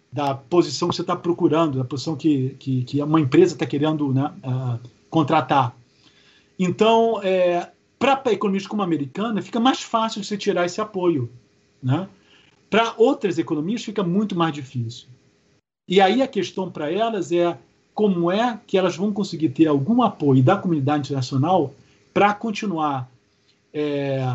da 0.10 0.34
posição 0.34 0.88
que 0.88 0.96
você 0.96 1.02
está 1.02 1.14
procurando, 1.14 1.80
da 1.80 1.84
posição 1.84 2.16
que, 2.16 2.56
que, 2.58 2.86
que 2.86 3.04
uma 3.04 3.20
empresa 3.20 3.54
está 3.54 3.66
querendo 3.66 4.14
né, 4.14 4.34
uh, 4.46 4.80
contratar. 5.10 5.76
Então, 6.58 7.22
é, 7.22 7.70
para 8.00 8.32
economias 8.32 8.66
como 8.66 8.82
a 8.82 8.86
americana, 8.86 9.42
fica 9.42 9.60
mais 9.60 9.82
fácil 9.82 10.22
de 10.22 10.28
você 10.28 10.38
tirar 10.38 10.66
esse 10.66 10.80
apoio. 10.80 11.30
Né? 11.84 12.08
Para 12.70 12.94
outras 12.96 13.38
economias, 13.38 13.84
fica 13.84 14.04
muito 14.04 14.38
mais 14.38 14.54
difícil. 14.54 15.10
E 15.86 16.00
aí 16.00 16.22
a 16.22 16.28
questão 16.30 16.72
para 16.72 16.90
elas 16.90 17.30
é 17.34 17.58
como 17.94 18.32
é 18.32 18.60
que 18.66 18.78
elas 18.78 18.96
vão 18.96 19.12
conseguir 19.12 19.50
ter 19.50 19.68
algum 19.68 20.02
apoio 20.02 20.42
da 20.42 20.58
comunidade 20.58 21.08
internacional 21.08 21.74
para 22.14 22.34
continuar 22.34 23.10
é, 23.74 24.26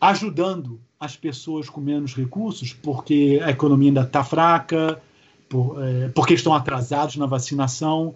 ajudando 0.00 0.80
as 0.98 1.16
pessoas 1.16 1.68
com 1.68 1.80
menos 1.80 2.14
recursos, 2.14 2.72
porque 2.72 3.40
a 3.44 3.50
economia 3.50 3.90
ainda 3.90 4.02
está 4.02 4.24
fraca, 4.24 5.00
por, 5.48 5.82
é, 5.82 6.08
porque 6.08 6.34
estão 6.34 6.54
atrasados 6.54 7.16
na 7.16 7.26
vacinação. 7.26 8.14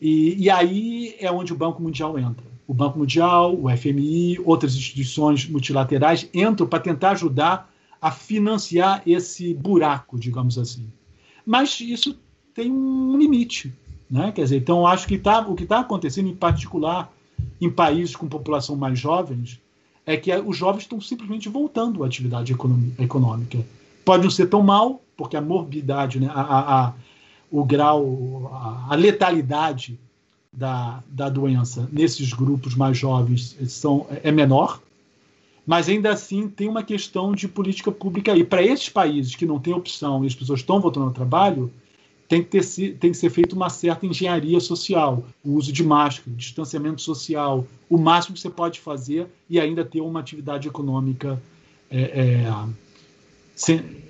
E, 0.00 0.44
e 0.44 0.50
aí 0.50 1.14
é 1.18 1.30
onde 1.30 1.52
o 1.52 1.56
Banco 1.56 1.82
Mundial 1.82 2.18
entra. 2.18 2.44
O 2.66 2.74
Banco 2.74 2.98
Mundial, 2.98 3.54
o 3.58 3.74
FMI, 3.74 4.38
outras 4.44 4.74
instituições 4.74 5.46
multilaterais 5.48 6.28
entram 6.32 6.66
para 6.66 6.80
tentar 6.80 7.12
ajudar 7.12 7.70
a 8.00 8.10
financiar 8.10 9.02
esse 9.06 9.54
buraco, 9.54 10.18
digamos 10.18 10.58
assim. 10.58 10.86
Mas 11.44 11.80
isso 11.80 12.18
tem 12.54 12.70
um 12.70 13.16
limite. 13.16 13.72
Né? 14.10 14.30
Quer 14.32 14.42
dizer, 14.42 14.56
então 14.58 14.86
acho 14.86 15.06
que 15.06 15.18
tá, 15.18 15.40
o 15.40 15.54
que 15.54 15.62
está 15.62 15.80
acontecendo, 15.80 16.28
em 16.28 16.36
particular 16.36 17.12
em 17.60 17.70
países 17.70 18.14
com 18.14 18.28
população 18.28 18.76
mais 18.76 18.98
jovens, 18.98 19.60
é 20.04 20.16
que 20.16 20.34
os 20.36 20.56
jovens 20.56 20.82
estão 20.82 21.00
simplesmente 21.00 21.48
voltando 21.48 22.02
à 22.02 22.06
atividade 22.06 22.52
econômica. 22.98 23.64
Pode 24.04 24.24
não 24.24 24.30
ser 24.30 24.46
tão 24.46 24.62
mal, 24.62 25.00
porque 25.16 25.36
a 25.36 25.40
morbidade, 25.40 26.18
né, 26.18 26.30
a, 26.32 26.86
a, 26.86 26.92
o 27.50 27.64
grau, 27.64 28.50
a, 28.52 28.88
a 28.90 28.94
letalidade 28.96 29.98
da, 30.52 31.02
da 31.08 31.28
doença 31.28 31.88
nesses 31.92 32.32
grupos 32.32 32.74
mais 32.74 32.98
jovens 32.98 33.56
são, 33.68 34.06
é 34.22 34.30
menor, 34.30 34.80
mas 35.64 35.88
ainda 35.88 36.12
assim 36.12 36.48
tem 36.48 36.68
uma 36.68 36.82
questão 36.82 37.32
de 37.32 37.46
política 37.46 37.92
pública 37.92 38.32
aí. 38.32 38.42
Para 38.42 38.62
esses 38.62 38.88
países 38.88 39.36
que 39.36 39.46
não 39.46 39.60
têm 39.60 39.72
opção 39.72 40.24
e 40.24 40.26
as 40.26 40.34
pessoas 40.34 40.60
estão 40.60 40.80
voltando 40.80 41.06
ao 41.06 41.12
trabalho, 41.12 41.72
tem 42.32 42.42
que, 42.42 42.48
ter, 42.48 42.94
tem 42.94 43.10
que 43.10 43.16
ser 43.18 43.28
feita 43.28 43.54
uma 43.54 43.68
certa 43.68 44.06
engenharia 44.06 44.58
social, 44.58 45.22
o 45.44 45.50
uso 45.50 45.70
de 45.70 45.84
máscara, 45.84 46.34
distanciamento 46.34 47.02
social, 47.02 47.66
o 47.90 47.98
máximo 47.98 48.34
que 48.34 48.40
você 48.40 48.48
pode 48.48 48.80
fazer 48.80 49.26
e 49.50 49.60
ainda 49.60 49.84
ter 49.84 50.00
uma 50.00 50.20
atividade 50.20 50.66
econômica 50.66 51.38
é, 51.90 52.46
é, 52.46 52.54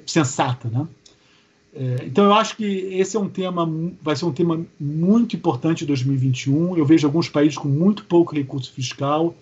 sensata, 0.07 0.69
né? 0.69 0.87
É, 1.75 2.05
então 2.07 2.27
eu 2.27 2.33
acho 2.33 2.57
que 2.57 2.65
esse 2.65 3.17
é 3.17 3.19
um 3.19 3.29
tema, 3.29 3.69
vai 4.01 4.15
ser 4.15 4.25
um 4.25 4.33
tema 4.33 4.65
muito 4.79 5.35
importante 5.35 5.83
em 5.83 5.87
2021. 5.89 6.77
Eu 6.77 6.87
vejo 6.87 7.05
alguns 7.09 7.29
países 7.29 7.59
com 7.59 7.67
muito 7.67 8.05
pouco 8.05 8.37
recurso 8.37 8.73
fiscal 8.73 9.35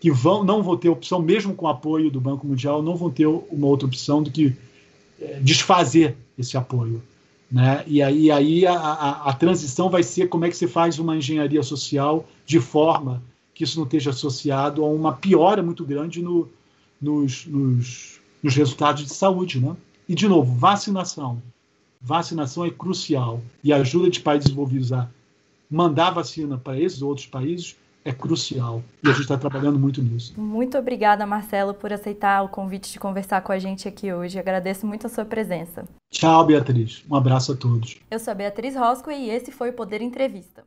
que 0.00 0.10
vão, 0.10 0.42
não 0.42 0.60
vão 0.60 0.76
ter 0.76 0.88
opção, 0.88 1.22
mesmo 1.22 1.54
com 1.54 1.66
o 1.66 1.68
apoio 1.68 2.10
do 2.10 2.20
Banco 2.20 2.48
Mundial, 2.48 2.82
não 2.82 2.96
vão 2.96 3.12
ter 3.12 3.26
uma 3.26 3.68
outra 3.68 3.86
opção 3.86 4.24
do 4.24 4.30
que 4.32 4.56
é, 5.20 5.38
desfazer 5.40 6.16
esse 6.36 6.56
apoio. 6.56 7.00
Né? 7.54 7.84
E 7.86 8.02
aí, 8.02 8.32
aí 8.32 8.66
a, 8.66 8.74
a, 8.74 9.30
a, 9.30 9.32
transição 9.32 9.88
vai 9.88 10.02
ser 10.02 10.28
como 10.28 10.44
é 10.44 10.50
que 10.50 10.56
você 10.56 10.66
faz 10.66 10.98
uma 10.98 11.16
engenharia 11.16 11.62
social 11.62 12.26
de 12.44 12.58
forma 12.58 13.22
que 13.54 13.62
isso 13.62 13.78
não 13.78 13.84
esteja 13.84 14.10
associado 14.10 14.82
a 14.82 14.88
uma 14.88 15.12
piora 15.12 15.62
muito 15.62 15.84
grande 15.84 16.20
no, 16.20 16.48
nos, 17.00 17.46
nos, 17.46 18.20
nos 18.42 18.56
resultados 18.56 19.04
de 19.04 19.14
saúde. 19.14 19.60
Né? 19.60 19.76
E, 20.08 20.16
de 20.16 20.26
novo, 20.26 20.52
vacinação 20.52 21.40
vacinação 22.04 22.66
é 22.66 22.70
crucial 22.70 23.40
e 23.62 23.72
ajuda 23.72 24.10
de 24.10 24.20
países 24.20 24.46
desenvolvidos 24.46 24.92
a 24.92 25.08
mandar 25.70 26.10
vacina 26.10 26.58
para 26.58 26.78
esses 26.78 27.00
outros 27.00 27.26
países 27.26 27.76
é 28.04 28.12
crucial 28.12 28.82
e 29.02 29.08
a 29.08 29.12
gente 29.12 29.22
está 29.22 29.38
trabalhando 29.38 29.78
muito 29.78 30.02
nisso. 30.02 30.38
Muito 30.38 30.76
obrigada, 30.76 31.24
Marcelo, 31.24 31.72
por 31.72 31.92
aceitar 31.92 32.42
o 32.42 32.48
convite 32.48 32.92
de 32.92 33.00
conversar 33.00 33.40
com 33.40 33.50
a 33.50 33.58
gente 33.58 33.88
aqui 33.88 34.12
hoje. 34.12 34.38
Agradeço 34.38 34.86
muito 34.86 35.06
a 35.06 35.10
sua 35.10 35.24
presença. 35.24 35.84
Tchau, 36.10 36.44
Beatriz. 36.44 37.04
Um 37.10 37.16
abraço 37.16 37.52
a 37.52 37.56
todos. 37.56 37.98
Eu 38.10 38.18
sou 38.18 38.32
a 38.32 38.34
Beatriz 38.34 38.76
Rosco 38.76 39.10
e 39.10 39.30
esse 39.30 39.50
foi 39.50 39.70
o 39.70 39.72
Poder 39.72 40.02
Entrevista. 40.02 40.64